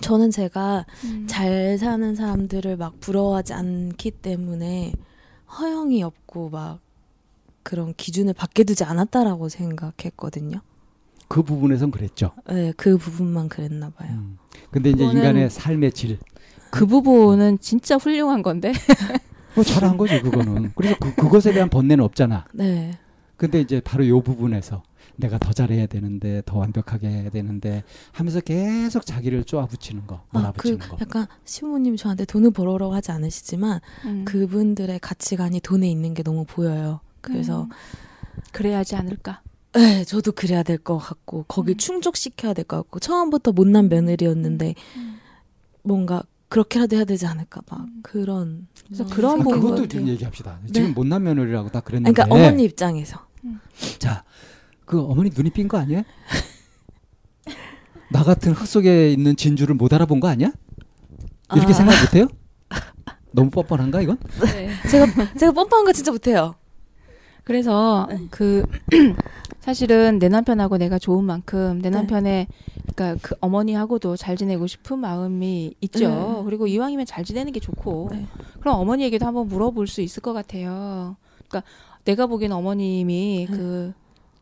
저는 0.00 0.30
제가 0.30 0.84
음. 1.04 1.26
잘 1.28 1.78
사는 1.78 2.14
사람들을 2.14 2.76
막 2.76 3.00
부러워하지 3.00 3.54
않기 3.54 4.10
때문에 4.10 4.92
허영이 5.58 6.02
없고 6.02 6.50
막 6.50 6.80
그런 7.62 7.94
기준을 7.96 8.34
밖에 8.34 8.64
두지 8.64 8.84
않았다라고 8.84 9.48
생각했거든요. 9.48 10.60
그 11.28 11.42
부분에선 11.42 11.90
그랬죠. 11.90 12.30
네, 12.48 12.72
그 12.76 12.96
부분만 12.96 13.48
그랬나 13.48 13.90
봐요. 13.90 14.10
음. 14.12 14.38
근데 14.70 14.90
이제 14.90 15.04
인간의 15.04 15.50
삶의 15.50 15.92
질. 15.92 16.18
그 16.70 16.86
부분은 16.86 17.58
진짜 17.58 17.96
훌륭한 17.96 18.42
건데. 18.42 18.72
뭐 19.54 19.64
잘한 19.64 19.96
거지 19.96 20.20
그거는. 20.20 20.72
그래서 20.74 20.96
그, 21.00 21.14
그것에 21.14 21.52
대한 21.52 21.68
번뇌는 21.68 22.04
없잖아. 22.04 22.44
네. 22.52 22.92
근데 23.36 23.60
이제 23.60 23.80
바로 23.80 24.06
요 24.06 24.20
부분에서 24.20 24.82
내가 25.16 25.38
더 25.38 25.52
잘해야 25.52 25.86
되는데 25.86 26.42
더 26.46 26.58
완벽하게 26.58 27.08
해야 27.08 27.30
되는데 27.30 27.82
하면서 28.12 28.40
계속 28.40 29.04
자기를 29.06 29.44
쪼아붙이는 29.44 30.06
거, 30.06 30.16
아, 30.16 30.20
그 30.30 30.38
몰아붙이는 30.38 30.78
거. 30.78 30.98
약간 31.00 31.26
시부모님이 31.44 31.96
저한테 31.96 32.24
돈을 32.24 32.50
벌어오라고 32.50 32.94
하지 32.94 33.12
않으시지만 33.12 33.80
음. 34.04 34.24
그분들의 34.24 34.98
가치관이 35.00 35.60
돈에 35.60 35.90
있는 35.90 36.14
게 36.14 36.22
너무 36.22 36.44
보여요. 36.46 37.00
그래서 37.20 37.64
음. 37.64 37.68
그래야지 38.52 38.94
않을까. 38.96 39.42
네, 39.72 40.04
저도 40.04 40.32
그래야 40.32 40.62
될 40.62 40.78
것 40.78 40.96
같고 40.98 41.44
거기 41.48 41.72
음. 41.72 41.76
충족시켜야 41.76 42.54
될 42.54 42.64
것 42.64 42.76
같고 42.78 42.98
처음부터 42.98 43.52
못난 43.52 43.88
며느리였는데 43.88 44.74
음. 44.96 45.18
뭔가 45.82 46.22
그렇게라도 46.48 46.96
해야 46.96 47.04
되지 47.04 47.26
않을까 47.26 47.60
막 47.68 47.80
음. 47.80 48.00
그런 48.02 48.68
그래서 48.86 49.04
음. 49.04 49.10
그런 49.10 49.40
아, 49.40 49.42
부분 49.42 49.60
그것도. 49.60 49.88
좀 49.88 50.06
얘기합시다. 50.08 50.60
네. 50.64 50.72
지금 50.72 50.94
못난 50.94 51.22
며느리라고 51.24 51.68
다 51.70 51.80
그랬는데. 51.80 52.12
그러니까 52.12 52.34
어머니 52.34 52.64
입장에서 52.64 53.26
자, 53.98 54.24
그 54.86 55.00
어머니 55.02 55.30
눈이 55.34 55.50
삔 55.50 55.68
거 55.68 55.78
아니야? 55.78 56.02
나 58.10 58.22
같은 58.22 58.52
흙 58.52 58.66
속에 58.66 59.10
있는 59.12 59.36
진주를 59.36 59.74
못 59.74 59.92
알아본 59.92 60.20
거 60.20 60.28
아니야? 60.28 60.52
이렇게 61.54 61.70
아. 61.72 61.74
생각 61.74 62.00
못해요? 62.00 62.28
너무 63.32 63.50
뻔뻔한가 63.50 64.00
이건? 64.00 64.18
네. 64.54 64.70
제가 64.90 65.06
제가 65.38 65.52
뻔뻔한 65.52 65.84
거 65.84 65.92
진짜 65.92 66.10
못해요. 66.12 66.54
그래서 67.44 68.06
네. 68.08 68.26
그 68.30 68.64
사실은 69.60 70.18
내 70.18 70.28
남편하고 70.28 70.78
내가 70.78 70.98
좋은 70.98 71.24
만큼 71.24 71.80
내 71.82 71.90
네. 71.90 71.98
남편의 71.98 72.46
그러니까 72.94 73.20
그 73.20 73.34
어머니하고도 73.40 74.16
잘 74.16 74.36
지내고 74.36 74.66
싶은 74.68 74.98
마음이 75.00 75.74
있죠. 75.82 76.08
네. 76.08 76.42
그리고 76.44 76.66
이왕이면 76.68 77.06
잘 77.06 77.24
지내는 77.24 77.52
게 77.52 77.60
좋고. 77.60 78.08
네. 78.12 78.26
그럼 78.60 78.76
어머니에게도 78.80 79.26
한번 79.26 79.48
물어볼 79.48 79.86
수 79.88 80.00
있을 80.00 80.22
것 80.22 80.32
같아요. 80.32 81.16
그러니까 81.48 81.68
내가 82.04 82.26
보기엔 82.26 82.52
어머님이 82.52 83.46
네. 83.50 83.56
그 83.56 83.92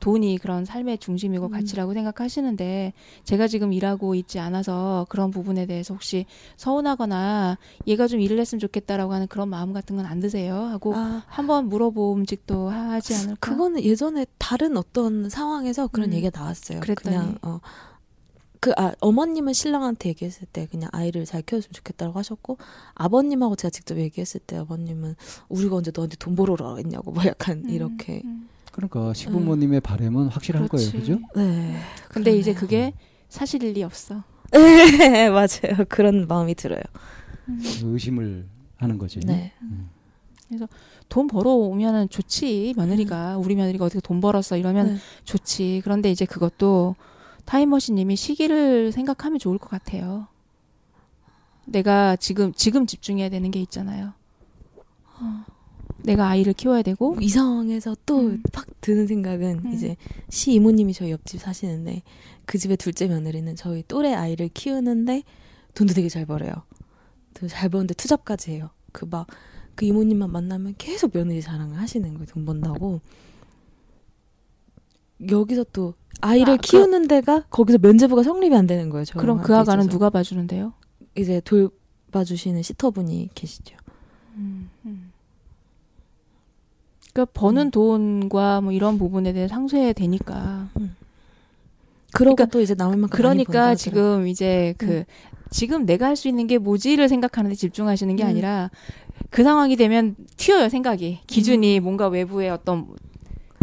돈이 0.04 0.36
그런 0.36 0.66
삶의 0.66 0.98
중심이고 0.98 1.46
음. 1.46 1.50
가치라고 1.50 1.94
생각하시는데 1.94 2.92
제가 3.24 3.48
지금 3.48 3.72
일하고 3.72 4.14
있지 4.14 4.38
않아서 4.38 5.06
그런 5.08 5.30
부분에 5.30 5.64
대해서 5.64 5.94
혹시 5.94 6.26
서운하거나 6.58 7.56
얘가 7.86 8.06
좀 8.06 8.20
일을 8.20 8.38
했으면 8.38 8.60
좋겠다라고 8.60 9.14
하는 9.14 9.26
그런 9.28 9.48
마음 9.48 9.72
같은 9.72 9.96
건 9.96 10.04
안 10.04 10.20
드세요? 10.20 10.56
하고 10.56 10.94
아, 10.94 11.22
한번 11.26 11.70
물어봄직도 11.70 12.68
하지 12.68 13.14
않을까? 13.14 13.36
그거는 13.40 13.82
예전에 13.82 14.26
다른 14.36 14.76
어떤 14.76 15.30
상황에서 15.30 15.86
그런 15.86 16.10
음. 16.10 16.14
얘기가 16.14 16.38
나왔어요. 16.38 16.80
그랬더니. 16.80 17.16
그냥 17.16 17.38
어. 17.40 17.60
그, 18.60 18.72
아, 18.76 18.92
어머님은 19.00 19.54
신랑한테 19.54 20.10
얘기했을 20.10 20.46
때 20.52 20.66
그냥 20.70 20.90
아이를 20.92 21.24
잘 21.24 21.40
키워줬으면 21.42 21.72
좋겠다고 21.72 22.18
하셨고, 22.18 22.58
아버님하고 22.94 23.56
제가 23.56 23.70
직접 23.70 23.98
얘기했을 23.98 24.40
때 24.40 24.56
아버님은 24.56 25.16
우리가 25.48 25.76
언제 25.76 25.90
너한테 25.94 26.16
돈 26.16 26.34
벌어라 26.34 26.76
했냐고, 26.76 27.10
뭐 27.10 27.24
약간 27.26 27.62
음, 27.64 27.70
이렇게. 27.70 28.20
음. 28.24 28.48
그러니까 28.74 29.14
시부모님의 29.14 29.80
바램은 29.80 30.26
확실한 30.28 30.66
거예요, 30.66 30.90
그렇지. 30.90 30.98
그죠? 30.98 31.20
네. 31.36 31.76
근데 32.08 32.36
이제 32.36 32.52
그러네요. 32.52 32.60
그게 32.60 32.92
사실일 33.28 33.72
리 33.74 33.84
없어. 33.84 34.24
네, 34.52 35.30
맞아요. 35.30 35.84
그런 35.88 36.26
마음이 36.26 36.56
들어요. 36.56 36.80
의심을 37.84 38.48
하는 38.76 38.98
거지. 38.98 39.20
네. 39.20 39.52
음. 39.62 39.90
그래서 40.48 40.68
돈 41.08 41.28
벌어오면은 41.28 42.08
좋지 42.08 42.74
며느리가 42.76 43.38
우리 43.38 43.54
며느리가 43.54 43.84
어떻게 43.84 44.00
돈 44.00 44.20
벌었어 44.20 44.56
이러면 44.56 44.94
네. 44.94 44.96
좋지. 45.22 45.80
그런데 45.84 46.10
이제 46.10 46.24
그것도 46.24 46.96
타임머신님이 47.44 48.16
시기를 48.16 48.90
생각하면 48.90 49.38
좋을 49.38 49.58
것 49.58 49.70
같아요. 49.70 50.26
내가 51.64 52.16
지금 52.16 52.52
지금 52.52 52.86
집중해야 52.86 53.28
되는 53.28 53.50
게 53.52 53.60
있잖아요. 53.60 54.14
어, 55.20 55.44
내가 56.04 56.28
아이를 56.28 56.52
키워야 56.52 56.82
되고 56.82 57.16
이 57.20 57.28
상황에서 57.28 57.96
또 58.06 58.20
음. 58.20 58.42
팍 58.52 58.66
드는 58.80 59.06
생각은 59.06 59.62
음. 59.64 59.72
이제 59.72 59.96
시 60.28 60.52
이모님이 60.52 60.92
저희 60.92 61.10
옆집 61.10 61.40
사시는데 61.40 62.02
그 62.44 62.58
집의 62.58 62.76
둘째 62.76 63.08
며느리는 63.08 63.56
저희 63.56 63.82
또래 63.88 64.12
아이를 64.12 64.48
키우는데 64.52 65.22
돈도 65.74 65.94
되게 65.94 66.08
잘 66.08 66.26
벌어요. 66.26 66.52
또잘 67.34 67.68
버는데 67.70 67.94
투잡까지 67.94 68.52
해요. 68.52 68.70
그막그 68.92 69.84
이모님만 69.84 70.30
만나면 70.30 70.74
계속 70.78 71.10
며느리 71.12 71.40
자랑을 71.40 71.78
하시는 71.78 72.12
거예요. 72.14 72.26
돈 72.26 72.44
번다고. 72.44 73.00
여기서 75.30 75.64
또 75.72 75.94
아이를 76.20 76.54
아, 76.54 76.56
그- 76.56 76.62
키우는 76.62 77.08
데가 77.08 77.42
거기서 77.50 77.78
면제부가 77.78 78.22
성립이 78.22 78.54
안 78.54 78.66
되는 78.66 78.90
거예요. 78.90 79.04
그럼 79.16 79.40
그 79.42 79.56
아가는 79.56 79.84
있어서. 79.84 79.90
누가 79.90 80.10
봐주는데요? 80.10 80.74
이제 81.16 81.40
돌봐주시는 81.40 82.62
시터분이 82.62 83.30
계시죠. 83.34 83.76
음, 84.34 84.68
그러니까 87.14 87.30
버는 87.32 87.66
음. 87.66 87.70
돈과 87.70 88.60
뭐 88.60 88.72
이런 88.72 88.98
부분에 88.98 89.32
대해 89.32 89.46
상쇄되니까. 89.48 90.68
그러고 90.74 90.92
그러니까- 92.36 92.46
또 92.46 92.60
이제 92.60 92.74
남을 92.74 92.96
만큼 92.96 93.24
많이 93.24 93.44
그러니까. 93.44 93.74
지금 93.76 94.26
이제 94.26 94.74
그 94.78 94.86
음. 94.98 95.04
지금 95.50 95.86
내가 95.86 96.06
할 96.06 96.16
수 96.16 96.26
있는 96.28 96.46
게 96.48 96.58
뭐지를 96.58 97.08
생각하는데 97.08 97.54
집중하시는 97.54 98.14
게 98.16 98.24
음. 98.24 98.28
아니라 98.28 98.70
그 99.30 99.44
상황이 99.44 99.76
되면 99.76 100.16
튀어요 100.36 100.68
생각이 100.68 101.20
기준이 101.28 101.78
음. 101.78 101.84
뭔가 101.84 102.08
외부의 102.08 102.50
어떤 102.50 102.88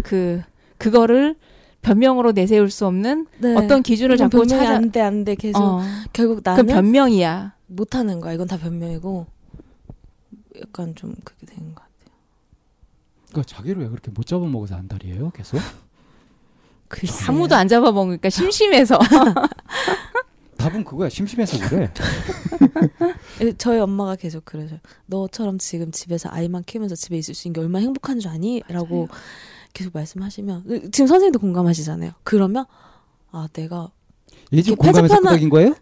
그 0.02 0.42
그거를 0.78 1.36
변명으로 1.82 2.32
내세울 2.32 2.70
수 2.70 2.86
없는 2.86 3.26
네. 3.38 3.54
어떤 3.56 3.82
기준을 3.82 4.16
자꾸 4.16 4.46
찾아 4.46 4.76
안돼 4.76 5.00
안돼 5.00 5.34
계속 5.34 5.62
어, 5.62 5.82
결국 6.14 6.36
그 6.36 6.42
나는 6.44 6.66
변명이야. 6.66 7.54
못하는 7.66 8.20
거야. 8.20 8.32
이건 8.34 8.46
다 8.46 8.56
변명이고 8.56 9.26
약간 10.60 10.94
좀 10.94 11.14
그렇게 11.24 11.46
되는 11.46 11.74
것 11.74 11.82
같아요. 11.82 11.91
그러니까 13.32 13.42
자기를 13.56 13.82
왜 13.82 13.88
그렇게 13.88 14.10
못 14.10 14.26
잡아먹어서 14.26 14.76
안달이에요? 14.76 15.30
계속? 15.30 15.58
글쎄. 16.88 17.24
아무도 17.28 17.54
안 17.56 17.66
잡아먹으니까 17.66 18.28
심심해서. 18.28 18.98
답은 20.58 20.84
그거야. 20.84 21.08
심심해서 21.08 21.58
그래. 21.68 21.92
예, 23.40 23.52
저희 23.58 23.80
엄마가 23.80 24.14
계속 24.14 24.44
그러죠. 24.44 24.78
너처럼 25.06 25.58
지금 25.58 25.90
집에서 25.90 26.28
아이만 26.30 26.62
키우면서 26.64 26.94
집에 26.94 27.16
있을 27.16 27.34
수 27.34 27.48
있는 27.48 27.54
게 27.54 27.60
얼마나 27.62 27.82
행복한 27.82 28.20
줄 28.20 28.30
아니? 28.30 28.62
라고 28.68 29.08
계속 29.72 29.92
말씀하시면 29.94 30.90
지금 30.92 31.06
선생님도 31.08 31.40
공감하시잖아요. 31.40 32.12
그러면 32.22 32.66
아 33.32 33.48
내가 33.52 33.90
이렇게 34.50 34.74
공감해서 34.74 35.18
끄덕인 35.18 35.48
거예요? 35.48 35.74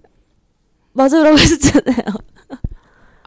맞으라고 0.93 1.37
했잖아요. 1.39 2.05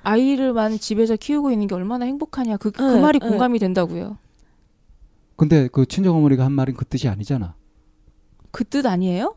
아이를만 0.04 0.78
집에서 0.80 1.16
키우고 1.16 1.52
있는 1.52 1.68
게 1.68 1.76
얼마나 1.76 2.06
행복하냐. 2.06 2.58
그, 2.58 2.72
그 2.72 2.82
네, 2.82 3.00
말이 3.02 3.20
네. 3.20 3.28
공감이 3.28 3.58
된다고요. 3.60 4.18
근데 5.36 5.68
그 5.72 5.86
친정 5.86 6.16
어머니가 6.18 6.46
한 6.46 6.52
말은 6.52 6.76
그 6.76 6.86
뜻이 6.86 7.08
아니잖아. 7.08 7.56
그 8.52 8.64
뜻 8.66 8.86
아니에요? 8.86 9.36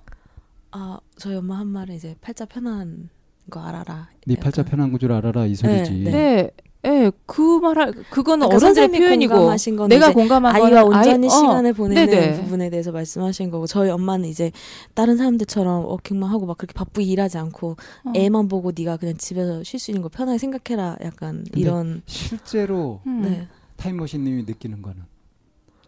아 0.72 0.98
저희 1.16 1.36
엄마 1.36 1.58
한 1.58 1.68
말은 1.68 1.94
이제 1.94 2.14
팔자 2.20 2.44
편한 2.46 3.08
거 3.50 3.60
알아라. 3.60 4.10
네 4.26 4.34
팔자 4.36 4.60
약간. 4.60 4.70
편한 4.70 4.98
줄 4.98 5.12
알아라 5.12 5.46
이 5.46 5.54
소리지. 5.54 6.04
네. 6.04 6.50
네. 6.90 7.04
예, 7.06 7.12
그 7.26 7.58
말할 7.58 7.92
그거는 8.10 8.46
그러니까 8.48 8.66
어른들의 8.66 8.88
표현이고 9.00 9.34
공감하신 9.34 9.76
건 9.76 9.88
내가 9.88 10.12
공감한 10.12 10.54
아이와 10.54 10.84
온전히 10.84 11.26
아이- 11.28 11.34
어, 11.34 11.38
시간을 11.40 11.72
보내는 11.72 12.06
네네. 12.06 12.40
부분에 12.42 12.70
대해서 12.70 12.92
말씀하신 12.92 13.50
거고 13.50 13.66
저희 13.66 13.90
엄마는 13.90 14.28
이제 14.28 14.52
다른 14.94 15.16
사람들처럼 15.16 15.84
워킹만 15.84 16.30
하고 16.30 16.46
막 16.46 16.58
그렇게 16.58 16.72
바쁘게 16.74 17.04
일하지 17.04 17.38
않고 17.38 17.76
어. 18.04 18.12
애만 18.14 18.48
보고 18.48 18.72
네가 18.76 18.96
그냥 18.98 19.16
집에서 19.16 19.62
쉴 19.64 19.80
수 19.80 19.90
있는 19.90 20.02
거 20.02 20.08
편하게 20.08 20.38
생각해라 20.38 20.96
약간 21.02 21.44
이런 21.54 22.02
실제로 22.06 23.00
음. 23.06 23.22
네. 23.22 23.48
타임머신님이 23.76 24.44
느끼는 24.44 24.80
거는 24.82 25.02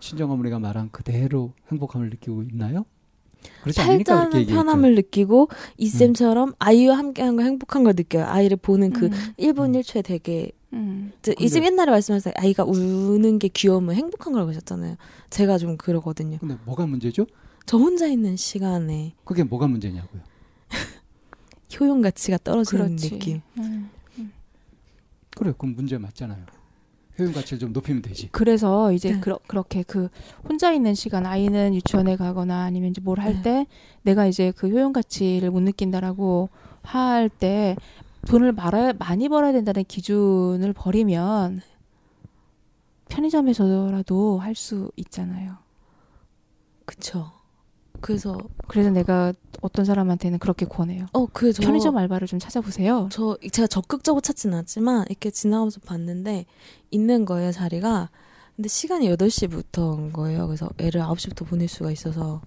친정 0.00 0.30
어머니가 0.30 0.58
말한 0.58 0.90
그대로 0.90 1.52
행복함을 1.70 2.10
느끼고 2.10 2.42
있나요? 2.42 2.84
팔자는. 3.62 4.46
편함을 4.46 4.94
느끼고 4.96 5.48
이쌤처럼 5.76 6.54
아이와 6.58 6.98
함께한 6.98 7.36
거 7.36 7.42
행복한 7.42 7.84
걸 7.84 7.94
느껴요 7.96 8.24
아이를 8.26 8.56
보는 8.56 8.90
그 8.90 9.06
음. 9.06 9.10
1분 9.38 9.74
음. 9.76 9.80
1초에 9.80 10.04
되게 10.04 10.50
음. 10.74 11.12
이쌤 11.40 11.64
옛날에 11.64 11.90
말씀하셨어요 11.90 12.34
아이가 12.36 12.64
우는 12.64 13.38
게 13.38 13.48
귀여우면 13.48 13.94
행복한 13.96 14.32
걸 14.34 14.44
그러셨잖아요 14.44 14.96
제가 15.30 15.58
좀 15.58 15.76
그러거든요 15.76 16.38
근데 16.38 16.56
뭐가 16.64 16.86
문제죠? 16.86 17.26
저 17.66 17.76
혼자 17.76 18.06
있는 18.06 18.36
시간에 18.36 19.12
그게 19.24 19.44
뭐가 19.44 19.66
문제냐고요. 19.66 20.22
효용 21.78 22.00
가치가 22.00 22.38
떨어지는 22.38 22.86
그렇지. 22.96 23.10
느낌 23.10 23.40
음. 23.58 23.90
그래, 25.36 25.52
그럼 25.56 25.76
문제 25.76 25.98
맞잖아요. 25.98 26.44
효용 27.18 27.32
가치를 27.32 27.58
좀 27.58 27.72
높이면 27.72 28.02
되지. 28.02 28.28
그래서 28.32 28.92
이제 28.92 29.12
네. 29.12 29.20
그러, 29.20 29.38
그렇게 29.46 29.82
그 29.82 30.08
혼자 30.48 30.72
있는 30.72 30.94
시간 30.94 31.26
아이는 31.26 31.74
유치원에 31.74 32.16
가거나 32.16 32.62
아니면 32.64 32.90
이제 32.90 33.00
뭘할 33.00 33.34
네. 33.34 33.42
때 33.42 33.66
내가 34.02 34.26
이제 34.26 34.52
그 34.56 34.68
효용 34.68 34.92
가치를 34.92 35.50
못 35.50 35.60
느낀다라고 35.60 36.48
할 36.82 37.28
때 37.28 37.76
돈을 38.26 38.52
말아, 38.52 38.92
많이 38.98 39.28
벌어야 39.28 39.52
된다는 39.52 39.84
기준을 39.84 40.72
버리면 40.72 41.62
편의점에서라도 43.08 44.38
할 44.38 44.54
수 44.54 44.90
있잖아요. 44.96 45.56
그쵸 46.84 47.30
그래서 48.00 48.38
그래서 48.68 48.90
내가 48.90 49.32
어떤 49.60 49.84
사람한테는 49.84 50.38
그렇게 50.38 50.66
권해요. 50.66 51.06
어 51.12 51.26
그저 51.26 51.62
편의점 51.62 51.96
알바를 51.96 52.26
좀 52.28 52.38
찾아보세요. 52.38 53.08
저 53.10 53.36
제가 53.52 53.66
적극적으로 53.66 54.20
찾지는 54.20 54.56
않지만 54.58 55.04
이렇게 55.08 55.30
지나가면서 55.30 55.80
봤는데 55.80 56.46
있는 56.90 57.24
거예요 57.24 57.52
자리가 57.52 58.10
근데 58.56 58.68
시간이 58.68 59.08
8시부터인 59.08 60.12
거예요 60.12 60.46
그래서 60.46 60.68
애를 60.78 61.00
9시부터 61.02 61.46
보낼 61.46 61.68
수가 61.68 61.90
있어서 61.92 62.40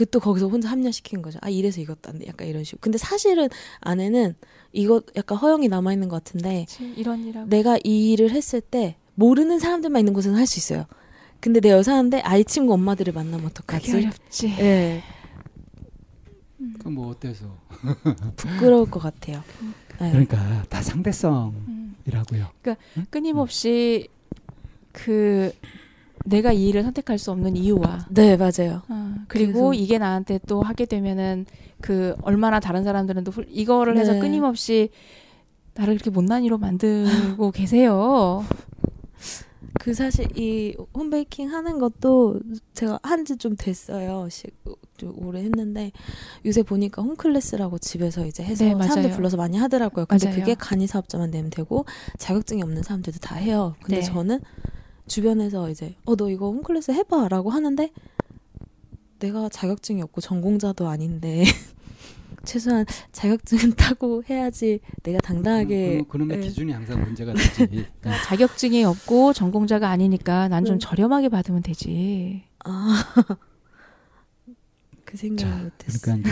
그 0.00 0.06
또 0.06 0.18
거기서 0.18 0.48
혼자 0.48 0.70
합리화시킨 0.70 1.20
거죠. 1.20 1.38
아 1.42 1.50
이래서 1.50 1.78
이것도 1.78 2.08
안 2.08 2.18
돼. 2.18 2.26
약간 2.26 2.48
이런 2.48 2.64
식으로. 2.64 2.78
근데 2.80 2.96
사실은 2.96 3.50
안에는 3.80 4.34
이거 4.72 5.02
약간 5.14 5.36
허용이 5.36 5.68
남아 5.68 5.92
있는 5.92 6.08
것 6.08 6.24
같은데 6.24 6.64
이런 6.96 7.22
일하고. 7.26 7.50
내가 7.50 7.78
이 7.84 8.12
일을 8.12 8.30
했을 8.30 8.62
때 8.62 8.96
모르는 9.14 9.58
사람들만 9.58 10.00
있는 10.00 10.14
곳에는 10.14 10.38
할수 10.38 10.58
있어요. 10.58 10.86
근데 11.38 11.60
내 11.60 11.68
여사인데 11.68 12.20
아이 12.20 12.44
친구 12.46 12.72
엄마들을 12.72 13.12
만나면 13.12 13.44
어떡하지? 13.44 13.92
그게 13.92 14.06
어렵지. 14.06 14.46
예. 14.60 15.02
그럼 16.78 16.94
뭐 16.94 17.08
어때서? 17.08 17.58
부끄러울 18.36 18.90
것 18.90 19.00
같아요. 19.00 19.44
네. 20.00 20.12
그러니까 20.12 20.62
다 20.70 20.80
상대성이라고요. 20.80 22.46
음. 22.96 23.06
끊임없이 23.10 24.08
그 24.92 25.52
내가 26.24 26.52
이 26.52 26.68
일을 26.68 26.82
선택할 26.82 27.18
수 27.18 27.30
없는 27.30 27.56
이유와 27.56 28.06
네 28.10 28.36
맞아요 28.36 28.82
어, 28.88 29.14
그리고 29.28 29.68
그래서- 29.70 29.74
이게 29.74 29.98
나한테 29.98 30.38
또 30.46 30.62
하게 30.62 30.84
되면은 30.86 31.46
그 31.80 32.14
얼마나 32.22 32.60
다른 32.60 32.84
사람들은 32.84 33.24
또 33.24 33.30
훌- 33.30 33.46
이거를 33.48 33.96
해서 33.96 34.12
네. 34.14 34.18
끊임없이 34.20 34.90
나를 35.74 35.94
이렇게 35.94 36.10
못난이로 36.10 36.58
만들고 36.58 37.50
계세요. 37.52 38.44
그 39.78 39.94
사실 39.94 40.26
이 40.36 40.76
홈베이킹 40.94 41.48
하는 41.54 41.78
것도 41.78 42.40
제가 42.74 42.98
한 43.02 43.24
지 43.24 43.36
좀 43.38 43.56
됐어요. 43.56 44.28
시, 44.28 44.48
좀 44.98 45.14
오래 45.24 45.40
했는데 45.42 45.92
요새 46.44 46.62
보니까 46.62 47.00
홈클래스라고 47.02 47.78
집에서 47.78 48.26
이제 48.26 48.42
해서 48.42 48.64
네. 48.64 48.72
사람들 48.72 49.12
불러서 49.12 49.36
많이 49.38 49.56
하더라고요. 49.56 50.04
근데 50.06 50.26
맞아요. 50.26 50.38
그게 50.38 50.54
간이 50.54 50.86
사업자만 50.86 51.30
내면 51.30 51.50
되고 51.50 51.86
자격증이 52.18 52.62
없는 52.62 52.82
사람들도 52.82 53.20
다 53.20 53.36
해요. 53.36 53.74
근데 53.82 54.00
네. 54.00 54.02
저는 54.02 54.40
주변에서 55.10 55.68
이제 55.70 55.94
어 56.04 56.14
너 56.16 56.30
이거 56.30 56.46
홈클래스 56.50 56.92
해봐라고 56.92 57.50
하는데 57.50 57.90
내가 59.18 59.48
자격증이 59.48 60.00
없고 60.02 60.20
전공자도 60.20 60.88
아닌데 60.88 61.44
최소한 62.44 62.86
자격증은 63.12 63.74
따고 63.74 64.22
해야지 64.30 64.80
내가 65.02 65.18
당당하게 65.18 65.98
그, 65.98 66.08
그 66.08 66.16
놈의 66.18 66.38
예. 66.38 66.40
기준이 66.42 66.72
항상 66.72 67.02
문제가 67.02 67.34
되지. 67.34 67.66
그러니까 68.00 68.24
자격증이 68.24 68.84
없고 68.84 69.32
전공자가 69.34 69.90
아니니까 69.90 70.48
난좀 70.48 70.76
네. 70.76 70.78
저렴하게 70.78 71.28
받으면 71.28 71.62
되지. 71.62 72.44
아. 72.64 73.04
그 75.04 75.16
생각을 75.16 75.58
자, 75.58 75.64
못했어. 75.64 76.00
그러니까 76.02 76.30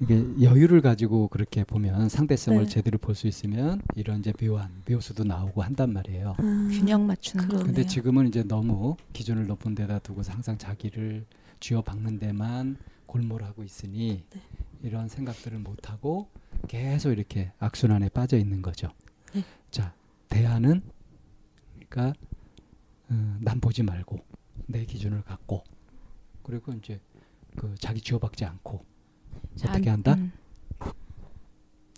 이게 0.00 0.22
여유를 0.42 0.82
가지고 0.82 1.28
그렇게 1.28 1.64
보면 1.64 2.08
상대성을 2.08 2.64
네. 2.64 2.68
제대로 2.68 2.98
볼 2.98 3.14
수 3.14 3.26
있으면 3.26 3.80
이런 3.94 4.18
이제 4.20 4.32
묘한 4.32 4.82
묘수도 4.88 5.24
나오고 5.24 5.62
한단 5.62 5.92
말이에요. 5.92 6.32
아, 6.36 6.68
균형 6.70 7.06
맞추는 7.06 7.48
거. 7.48 7.58
근데 7.64 7.86
지금은 7.86 8.28
이제 8.28 8.42
너무 8.42 8.96
기준을 9.14 9.46
높은 9.46 9.74
데다 9.74 9.98
두고서 10.00 10.32
항상 10.32 10.58
자기를 10.58 11.24
쥐어 11.60 11.80
박는 11.80 12.18
데만 12.18 12.76
골몰하고 13.06 13.64
있으니 13.64 14.22
네. 14.30 14.40
이런 14.82 15.08
생각들을 15.08 15.58
못 15.60 15.90
하고 15.90 16.28
계속 16.68 17.12
이렇게 17.12 17.52
악순환에 17.58 18.10
빠져 18.10 18.36
있는 18.36 18.60
거죠. 18.60 18.88
네. 19.32 19.42
자, 19.70 19.94
대안은 20.28 20.82
그러니까 21.88 22.12
어, 23.08 23.36
남 23.40 23.60
보지 23.60 23.82
말고 23.82 24.18
내 24.66 24.84
기준을 24.84 25.22
갖고 25.22 25.64
그리고 26.42 26.72
이제 26.72 27.00
그 27.56 27.74
자기 27.78 28.00
쥐어박지 28.02 28.44
않고 28.44 28.78
자, 28.78 28.84
어떻게 29.64 29.90
한다? 29.90 30.14
음. 30.14 30.32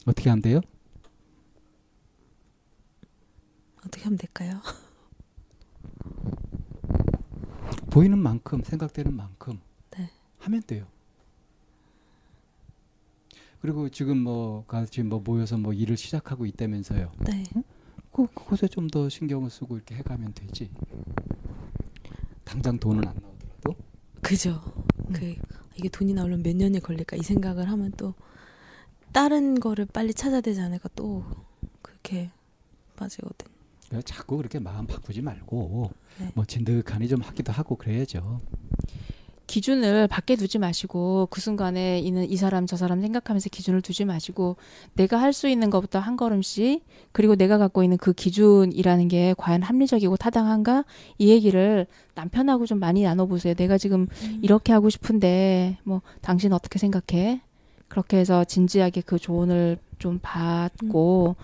어떻게 0.06 0.30
하면 0.30 0.42
돼요? 0.42 0.60
어떻게 3.84 4.04
하면 4.04 4.18
될까요? 4.18 4.60
보이는 7.90 8.18
만큼 8.18 8.62
생각되는 8.62 9.14
만큼 9.14 9.60
네. 9.96 10.10
하면 10.38 10.62
돼요. 10.62 10.86
그리고 13.60 13.88
지금 13.88 14.18
뭐 14.18 14.64
같이 14.66 15.02
뭐 15.02 15.20
모여서 15.20 15.56
뭐 15.58 15.72
일을 15.72 15.96
시작하고 15.96 16.46
있다면서요. 16.46 17.12
네. 17.26 17.44
그 18.12 18.26
그것에 18.26 18.68
좀 18.68 18.88
더 18.88 19.08
신경을 19.08 19.50
쓰고 19.50 19.76
이렇게 19.76 19.94
해가면 19.96 20.32
되지. 20.34 20.70
당장 22.44 22.78
돈은 22.78 23.06
안 23.06 23.14
나오더라도. 23.14 23.74
그죠. 24.22 24.62
음. 25.08 25.12
그 25.12 25.34
이게 25.76 25.88
돈이 25.88 26.14
나오려면 26.14 26.42
몇 26.42 26.56
년이 26.56 26.80
걸릴까 26.80 27.16
이 27.16 27.22
생각을 27.22 27.70
하면 27.70 27.92
또 27.96 28.14
다른 29.12 29.58
거를 29.58 29.86
빨리 29.86 30.12
찾아야 30.12 30.40
되지 30.40 30.60
않을까 30.60 30.88
또 30.94 31.24
그렇게 31.82 32.30
빠지거든. 32.96 33.48
자꾸 34.04 34.36
그렇게 34.36 34.58
마음 34.58 34.86
바꾸지 34.86 35.22
말고 35.22 35.90
네. 36.18 36.32
뭐 36.34 36.44
진득하니 36.44 37.08
좀 37.08 37.22
하기도 37.22 37.52
하고 37.52 37.76
그래야죠. 37.76 38.40
기준을 39.48 40.06
밖에 40.08 40.36
두지 40.36 40.58
마시고 40.58 41.26
그 41.30 41.40
순간에 41.40 41.98
있는 41.98 42.30
이 42.30 42.36
사람 42.36 42.66
저 42.66 42.76
사람 42.76 43.00
생각하면서 43.00 43.48
기준을 43.48 43.80
두지 43.82 44.04
마시고 44.04 44.56
내가 44.94 45.20
할 45.20 45.32
수 45.32 45.48
있는 45.48 45.70
것부터 45.70 45.98
한 45.98 46.16
걸음씩 46.16 46.84
그리고 47.12 47.34
내가 47.34 47.58
갖고 47.58 47.82
있는 47.82 47.96
그 47.96 48.12
기준이라는 48.12 49.08
게 49.08 49.34
과연 49.38 49.62
합리적이고 49.62 50.16
타당한가 50.16 50.84
이 51.18 51.28
얘기를 51.30 51.86
남편하고 52.14 52.66
좀 52.66 52.78
많이 52.78 53.02
나눠보세요. 53.02 53.54
내가 53.54 53.78
지금 53.78 54.06
이렇게 54.42 54.72
하고 54.72 54.90
싶은데 54.90 55.78
뭐 55.84 56.02
당신 56.20 56.52
어떻게 56.52 56.78
생각해? 56.78 57.40
그렇게 57.88 58.18
해서 58.18 58.44
진지하게 58.44 59.00
그 59.00 59.18
조언을 59.18 59.78
좀 59.98 60.18
받고 60.22 61.36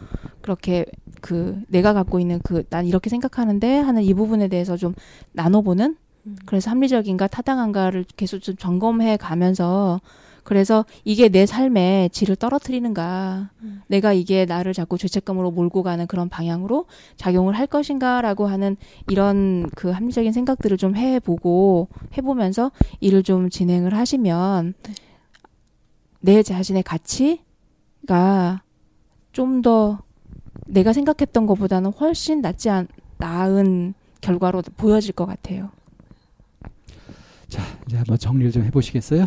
그렇게 0.42 0.84
그 1.20 1.60
내가 1.68 1.92
갖고 1.94 2.20
있는 2.20 2.38
그 2.40 2.64
난 2.68 2.86
이렇게 2.86 3.08
생각하는데 3.10 3.78
하는 3.78 4.02
이 4.02 4.12
부분에 4.12 4.48
대해서 4.48 4.76
좀 4.76 4.94
나눠보는 5.32 5.90
음. 5.92 6.03
그래서 6.46 6.70
합리적인가 6.70 7.26
타당한가를 7.26 8.04
계속 8.16 8.38
좀 8.40 8.56
점검해 8.56 9.16
가면서 9.16 10.00
그래서 10.42 10.84
이게 11.04 11.28
내 11.30 11.46
삶의 11.46 12.10
질을 12.10 12.36
떨어뜨리는가 12.36 13.50
음. 13.62 13.82
내가 13.86 14.12
이게 14.12 14.44
나를 14.44 14.74
자꾸 14.74 14.98
죄책감으로 14.98 15.50
몰고 15.50 15.82
가는 15.82 16.06
그런 16.06 16.28
방향으로 16.28 16.84
작용을 17.16 17.54
할 17.54 17.66
것인가라고 17.66 18.46
하는 18.46 18.76
이런 19.08 19.70
그 19.74 19.90
합리적인 19.90 20.32
생각들을 20.32 20.76
좀 20.76 20.96
해보고 20.96 21.88
해보면서 22.16 22.72
일을 23.00 23.22
좀 23.22 23.48
진행을 23.48 23.94
하시면 23.94 24.74
내 26.20 26.42
자신의 26.42 26.82
가치가 26.82 28.62
좀 29.32 29.62
더 29.62 29.98
내가 30.66 30.92
생각했던 30.92 31.46
것보다는 31.46 31.92
훨씬 31.92 32.40
낫지 32.40 32.70
않, 32.70 32.88
나은 33.18 33.94
결과로 34.20 34.62
보여질 34.76 35.12
것 35.12 35.26
같아요. 35.26 35.70
자 37.54 37.62
이제 37.86 37.96
한번 37.96 38.18
정리를 38.18 38.50
좀 38.50 38.64
해보시겠어요? 38.64 39.26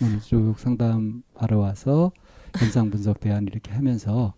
오늘 0.00 0.20
쭉 0.20 0.54
상담 0.56 1.24
하러 1.34 1.58
와서 1.58 2.12
현상 2.56 2.90
분석 2.90 3.18
대안 3.18 3.44
이렇게 3.48 3.72
하면서 3.72 4.34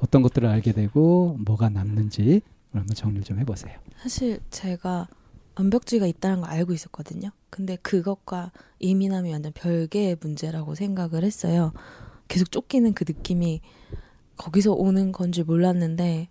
어떤 0.00 0.20
것들을 0.22 0.48
알게 0.48 0.72
되고 0.72 1.36
뭐가 1.46 1.68
남는지 1.68 2.40
한번 2.72 2.92
정리를 2.96 3.22
좀 3.22 3.38
해보세요. 3.38 3.78
사실 4.02 4.40
제가 4.50 5.06
완벽주의가 5.54 6.06
있다는 6.06 6.40
걸 6.40 6.50
알고 6.50 6.72
있었거든요. 6.72 7.30
근데 7.50 7.76
그것과 7.76 8.50
예민함이 8.80 9.30
완전 9.30 9.52
별개의 9.52 10.16
문제라고 10.20 10.74
생각을 10.74 11.22
했어요. 11.22 11.72
계속 12.26 12.50
쫓기는 12.50 12.92
그 12.94 13.04
느낌이 13.06 13.60
거기서 14.36 14.72
오는 14.72 15.12
건 15.12 15.30
줄 15.30 15.44
몰랐는데 15.44 16.28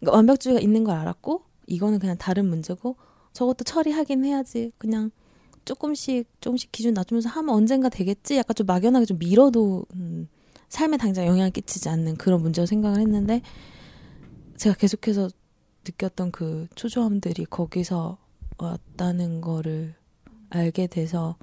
그러니까 0.00 0.16
완벽주의가 0.16 0.60
있는 0.60 0.84
걸 0.84 0.96
알았고 0.96 1.42
이거는 1.66 1.98
그냥 1.98 2.16
다른 2.16 2.46
문제고 2.46 2.96
저것도 3.38 3.62
처리하긴 3.62 4.24
해야지 4.24 4.72
그냥 4.78 5.12
조금씩 5.64 6.26
조금씩 6.40 6.72
기준 6.72 6.92
낮추면서 6.94 7.28
하면 7.28 7.54
언젠가 7.54 7.88
되겠지 7.88 8.36
약간 8.36 8.56
좀 8.56 8.66
막연하게 8.66 9.06
좀 9.06 9.16
미뤄도 9.20 9.86
음, 9.94 10.28
삶에 10.68 10.96
당장 10.96 11.24
영향을 11.24 11.52
끼치지 11.52 11.88
않는 11.88 12.16
그런 12.16 12.42
문제로 12.42 12.66
생각을 12.66 12.98
했는데 12.98 13.40
제가 14.56 14.74
계속해서 14.74 15.30
느꼈던 15.86 16.32
그 16.32 16.66
초조함들이 16.74 17.44
거기서 17.44 18.18
왔다는 18.58 19.40
거를 19.40 19.94
알게 20.50 20.88
돼서 20.88 21.36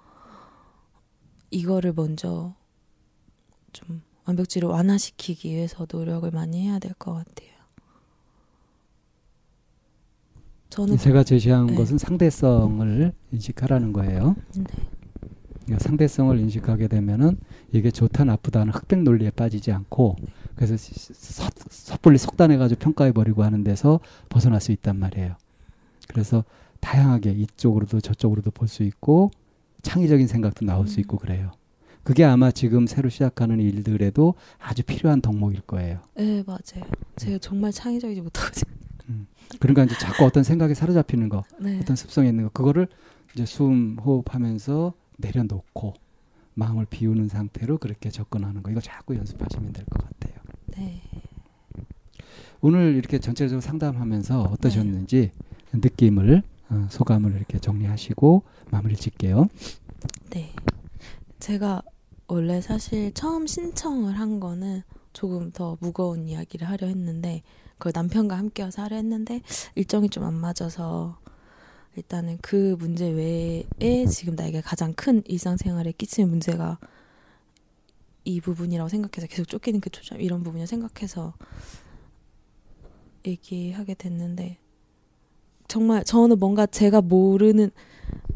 이거를 1.50 1.94
먼저 1.94 2.56
좀 3.72 4.02
완벽주의를 4.26 4.68
완화시키기 4.68 5.50
위해서 5.50 5.88
노력을 5.90 6.30
많이 6.30 6.68
해야 6.68 6.78
될 6.78 6.92
것 6.96 7.14
같아요. 7.14 7.55
저는 10.76 10.98
제가 10.98 11.24
제시한 11.24 11.68
네. 11.68 11.76
것은 11.76 11.98
상대성을 11.98 13.14
인식하라는 13.32 13.94
거예요. 13.94 14.36
네. 14.58 14.64
그러니까 15.66 15.84
상대성을 15.84 16.38
인식하게 16.40 16.88
되면은 16.88 17.38
이게 17.72 17.90
좋다 17.92 18.26
나쁘다는 18.26 18.74
흑백 18.74 19.02
논리에 19.04 19.32
빠지지 19.32 19.72
않고 19.72 20.16
그래서 20.56 20.76
섣- 20.78 21.52
섣불리 21.70 22.18
속단해가지고 22.18 22.80
평가해버리고 22.80 23.44
하는 23.44 23.64
데서 23.64 24.00
벗어날 24.30 24.62
수 24.62 24.72
있단 24.74 24.98
말이에요. 25.00 25.36
그래서 26.10 26.44
다양하게 26.82 27.32
이쪽으로도 27.32 28.02
저쪽으로도 28.02 28.52
볼 28.52 28.68
수 28.68 28.84
있고 28.84 29.32
창의적인 29.82 30.28
생각도 30.28 30.66
나올 30.66 30.88
수 30.88 31.00
있고 31.00 31.18
그래요. 31.18 31.52
그게 32.04 32.24
아마 32.24 32.52
지금 32.52 32.86
새로 32.86 33.10
시작하는 33.10 33.60
일들에도 33.60 34.36
아주 34.60 34.84
필요한 34.84 35.22
덕목일 35.22 35.62
거예요. 35.62 36.00
네 36.16 36.44
맞아요. 36.46 36.84
제가 37.16 37.38
정말 37.40 37.72
창의적이지 37.72 38.22
못하거 38.22 38.52
든요. 39.08 39.26
그러니까 39.60 39.84
이제 39.84 39.96
자꾸 39.98 40.26
어떤 40.26 40.44
생각에 40.44 40.74
사로잡히는 40.74 41.30
거, 41.30 41.44
네. 41.60 41.80
어떤 41.82 41.96
습성이 41.96 42.30
있는 42.30 42.44
거, 42.46 42.50
그거를 42.50 42.88
이제 43.34 43.46
숨 43.46 43.98
호흡하면서 44.04 44.94
내려놓고 45.18 45.94
마음을 46.56 46.86
비우는 46.90 47.28
상태로 47.28 47.78
그렇게 47.80 48.10
접근하는 48.10 48.64
거, 48.64 48.72
이거 48.72 48.80
자꾸 48.82 49.16
연습하시면 49.16 49.74
될 49.74 49.86
것 49.86 50.02
같아요. 50.04 50.36
네. 50.78 51.02
오늘 52.62 52.96
이렇게 52.96 53.20
전체적으로 53.20 53.62
상담하면서 53.62 54.42
어떠셨는지 54.44 55.32
느낌을 55.74 56.42
어, 56.70 56.88
소감을 56.90 57.36
이렇게 57.36 57.60
정리하시고 57.60 58.44
마무리 58.72 58.96
짓게요. 58.96 59.48
네. 60.32 60.52
제가 61.40 61.84
원래 62.28 62.60
사실 62.62 63.14
처음 63.14 63.46
신청을 63.46 64.18
한 64.18 64.40
거는 64.40 64.82
조금 65.14 65.52
더 65.52 65.78
무거운 65.80 66.28
이야기를 66.28 66.68
하려 66.68 66.88
했는데 66.88 67.44
그걸 67.78 67.92
남편과 67.96 68.38
함께 68.38 68.64
와서 68.64 68.82
하려 68.84 68.96
했는데 68.96 69.42
일정이 69.76 70.10
좀 70.10 70.24
안 70.24 70.34
맞아서 70.34 71.18
일단은 71.96 72.38
그 72.42 72.76
문제 72.80 73.08
외에 73.08 74.06
지금 74.08 74.36
나에게 74.36 74.62
가장 74.62 74.94
큰 74.94 75.22
일상생활에 75.26 75.94
끼치는 75.94 76.30
문제가 76.30 76.78
이 78.26 78.42
부분이라고 78.42 78.90
생각해서 78.90 79.28
계속 79.28 79.48
쫓기는 79.48 79.80
그 79.80 79.90
초점 79.90 80.20
이런 80.20 80.44
부분을 80.44 80.68
생각해서 80.68 81.34
얘기하게 83.26 83.94
됐는데 83.94 84.58
정말 85.68 86.04
저는 86.04 86.38
뭔가 86.40 86.66
제가 86.66 87.02
모르는 87.02 87.72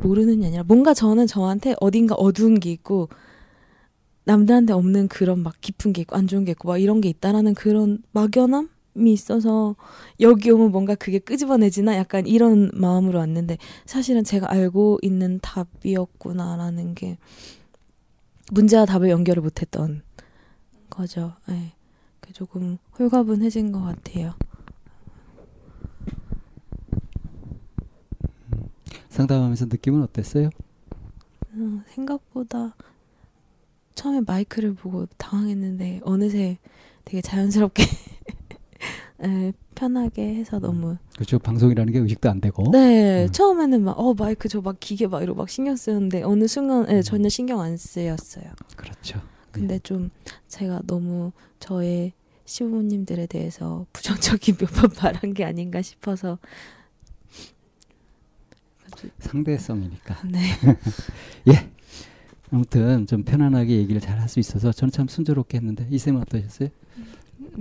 모르는 0.01 0.39
게 0.39 0.47
아니라 0.47 0.63
뭔가 0.63 0.93
저는 0.93 1.27
저한테 1.27 1.75
어딘가 1.79 2.15
어두운 2.15 2.59
게 2.59 2.71
있고 2.71 3.09
남들한테 4.23 4.73
없는 4.73 5.07
그런 5.07 5.39
막 5.43 5.59
깊은 5.59 5.93
게 5.93 6.01
있고 6.01 6.15
안 6.15 6.27
좋은 6.27 6.45
게 6.45 6.51
있고 6.51 6.69
막 6.69 6.77
이런 6.77 7.01
게 7.01 7.09
있다라는 7.09 7.55
그런 7.55 8.01
막연함이 8.11 8.67
있어서 8.95 9.75
여기 10.19 10.51
오면 10.51 10.71
뭔가 10.71 10.95
그게 10.95 11.19
끄집어내지나 11.19 11.95
약간 11.95 12.25
이런 12.27 12.69
마음으로 12.73 13.19
왔는데 13.19 13.57
사실은 13.85 14.23
제가 14.23 14.51
알고 14.51 14.99
있는 15.01 15.39
답이었구나라는 15.41 16.95
게 16.95 17.17
문제와 18.51 18.85
답을 18.85 19.09
연결을 19.09 19.41
못했던 19.41 20.01
거죠. 20.89 21.33
네. 21.47 21.73
그게 22.19 22.33
조금 22.33 22.77
홀가분해진 22.97 23.71
것 23.71 23.81
같아요. 23.81 24.33
상담하면서 29.09 29.65
느낌은 29.65 30.01
어땠어요? 30.03 30.49
어, 31.51 31.81
생각보다 31.87 32.75
처음에 33.95 34.21
마이크를 34.25 34.73
보고 34.73 35.07
당황했는데 35.17 36.01
어느새 36.03 36.57
되게 37.03 37.21
자연스럽게 37.21 37.83
에, 39.23 39.51
편하게 39.75 40.35
해서 40.35 40.59
너무 40.59 40.97
그렇죠. 41.15 41.39
방송이라는 41.39 41.91
게 41.93 41.99
의식도 41.99 42.29
안 42.29 42.39
되고. 42.41 42.71
네 42.71 43.25
음. 43.25 43.31
처음에는 43.31 43.83
막 43.83 43.99
어 43.99 44.13
마이크 44.13 44.47
저 44.49 44.61
막 44.61 44.77
기계 44.79 45.07
막 45.07 45.21
이러고 45.21 45.39
막 45.39 45.49
신경 45.49 45.75
쓰는데 45.75 46.23
어느 46.23 46.47
순간 46.47 46.89
에, 46.89 47.01
전혀 47.01 47.27
신경 47.29 47.59
안 47.61 47.75
쓰였어요. 47.77 48.45
그렇죠. 48.75 49.21
근데 49.51 49.79
좀 49.79 50.09
제가 50.47 50.81
너무 50.87 51.31
저의 51.59 52.13
시부모님들에 52.45 53.25
대해서 53.27 53.85
부정적인 53.93 54.57
몇 54.57 54.67
번 54.71 54.89
말한 55.01 55.33
게 55.33 55.43
아닌가 55.45 55.81
싶어서 55.81 56.37
상대성이니까. 59.19 60.17
네. 60.27 60.39
예. 61.49 61.69
아무튼 62.51 63.05
좀 63.05 63.23
편안하게 63.23 63.75
얘기를 63.77 64.01
잘 64.01 64.19
할 64.19 64.27
수 64.27 64.39
있어서 64.39 64.71
저는 64.71 64.91
참 64.91 65.07
순조롭게 65.07 65.57
했는데 65.57 65.87
이 65.91 65.97
쌤은 65.99 66.21
어떠셨어요? 66.21 66.69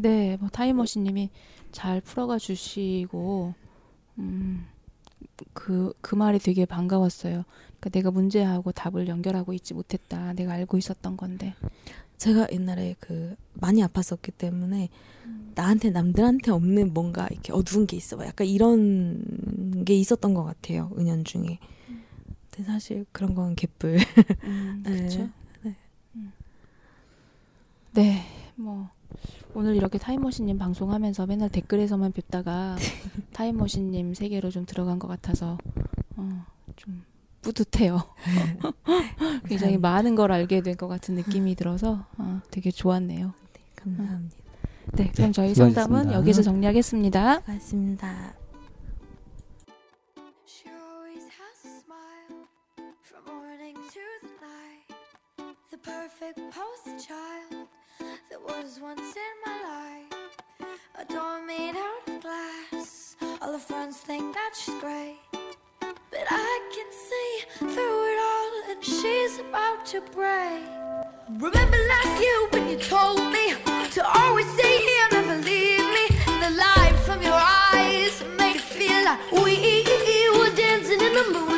네, 0.01 0.37
뭐 0.39 0.49
타임머신님이 0.49 1.31
잘 1.73 2.01
풀어가 2.01 2.39
주시고 2.39 3.55
음, 4.19 4.67
그, 5.53 5.93
그 6.01 6.15
말이 6.15 6.39
되게 6.39 6.65
반가웠어요. 6.65 7.45
그러니까 7.81 7.91
내가 7.91 8.11
문제하고 8.11 8.73
답을 8.73 9.09
연결하고 9.09 9.53
있지 9.53 9.75
못했다. 9.75 10.33
내가 10.35 10.53
알고 10.53 10.79
있었던 10.79 11.17
건데. 11.17 11.55
제가 12.17 12.49
옛날에 12.53 12.97
그 12.99 13.37
많이 13.55 13.81
아팠었기 13.83 14.33
때문에 14.37 14.89
나한테 15.55 15.91
남들한테 15.91 16.51
없는 16.51 16.93
뭔가 16.93 17.27
이렇게 17.31 17.53
어두운 17.53 17.87
게 17.87 17.97
있어. 17.97 18.25
약간 18.25 18.47
이런 18.47 19.85
게 19.85 19.95
있었던 19.95 20.35
것 20.35 20.45
같아요. 20.45 20.91
은연중에. 20.97 21.59
근데 22.51 22.65
사실 22.65 23.07
그런 23.13 23.35
건 23.35 23.55
개뿔. 23.55 23.99
음, 24.45 24.83
네. 24.87 24.97
그렇죠. 24.97 25.29
네. 25.63 25.77
음. 26.17 26.33
네, 27.93 28.23
뭐 28.57 28.91
오늘 29.55 29.75
이렇게 29.77 29.99
타임머신님 29.99 30.59
방송하면서 30.59 31.27
맨날 31.27 31.49
댓글에서만 31.49 32.13
뵙다가 32.13 32.77
타임머신님 33.33 34.15
세계로 34.15 34.51
좀 34.51 34.67
들어간 34.67 34.99
것 34.99 35.09
같아서 35.09 35.59
어, 36.17 36.45
좀 36.77 37.03
뿌듯해요. 37.43 37.99
굉장히 39.49 39.79
많은 39.79 40.15
걸 40.15 40.33
알게 40.33 40.61
된 40.63 40.77
것 40.77 40.87
같은 40.89 41.15
느낌이 41.15 41.55
들어서 41.55 42.07
어, 42.19 42.41
되게 42.51 42.71
좋았네요. 42.71 43.33
감사합니다. 43.77 44.37
네, 44.95 45.11
그럼 45.15 45.33
저희 45.33 45.55
수고하셨습니다. 45.55 45.83
상담은 45.83 46.13
여기서 46.13 46.43
정리하겠습니다. 46.43 47.41
고맙습니다. 47.41 48.35
She 50.47 50.71
always 50.71 51.27
has 51.29 51.67
a 51.67 51.73
smile 51.83 52.47
from 53.05 53.25
morning 53.27 53.75
to 53.75 54.03
the 54.23 54.33
night. 54.41 54.95
The 55.71 55.79
perfect 55.79 56.41
poster 56.51 56.97
child 56.99 57.69
that 58.31 58.41
was 58.43 58.79
once 58.81 59.15
in 59.17 59.35
my 59.45 59.59
life. 59.73 60.71
A 61.01 61.05
door 61.13 61.45
made 61.47 61.75
out 61.77 62.09
of 62.09 62.23
glass. 62.23 63.17
All 63.41 63.53
her 63.53 63.59
friends 63.59 63.99
think 63.99 64.35
that 64.35 64.53
she's 64.55 64.75
great. 64.81 65.19
But 65.81 66.27
I 66.31 66.61
can 66.75 66.91
see 67.07 67.33
through 67.75 68.01
it 68.13 68.19
all, 68.31 68.71
and 68.71 68.85
she's 68.85 69.39
about 69.39 69.87
to 69.87 70.01
break. 70.01 70.65
Remember 71.41 71.79
last 71.95 72.23
year 72.23 72.49
when 72.51 72.69
you 72.71 72.79
told 72.79 73.21
me 73.33 73.55
to 73.93 74.19
always 74.19 74.49
stay 74.55 74.79
here, 74.89 75.09
never 75.13 75.37
leave 75.37 75.87
me. 75.97 76.07
The 76.41 76.51
light 76.57 76.97
from 77.05 77.23
your 77.23 77.41
eyes 77.73 78.23
made 78.39 78.57
it 78.57 78.63
feel 78.63 79.05
like 79.05 79.21
we 79.33 79.75
were 80.39 80.55
dancing 80.55 81.01
in 81.01 81.15
the 81.15 81.25
moonlight. 81.33 81.58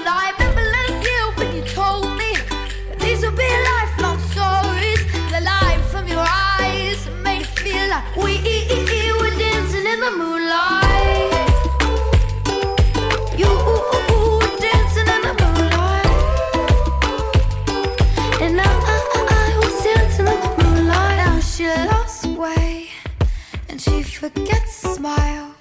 Gets 24.45 24.85
a 24.85 24.95
smile, 24.95 25.55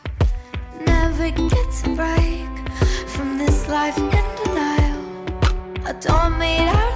never 0.85 1.31
get 1.31 1.85
a 1.85 1.89
break 1.95 2.69
from 3.07 3.37
this 3.37 3.67
life 3.67 3.97
in 3.97 4.25
denial. 4.43 6.88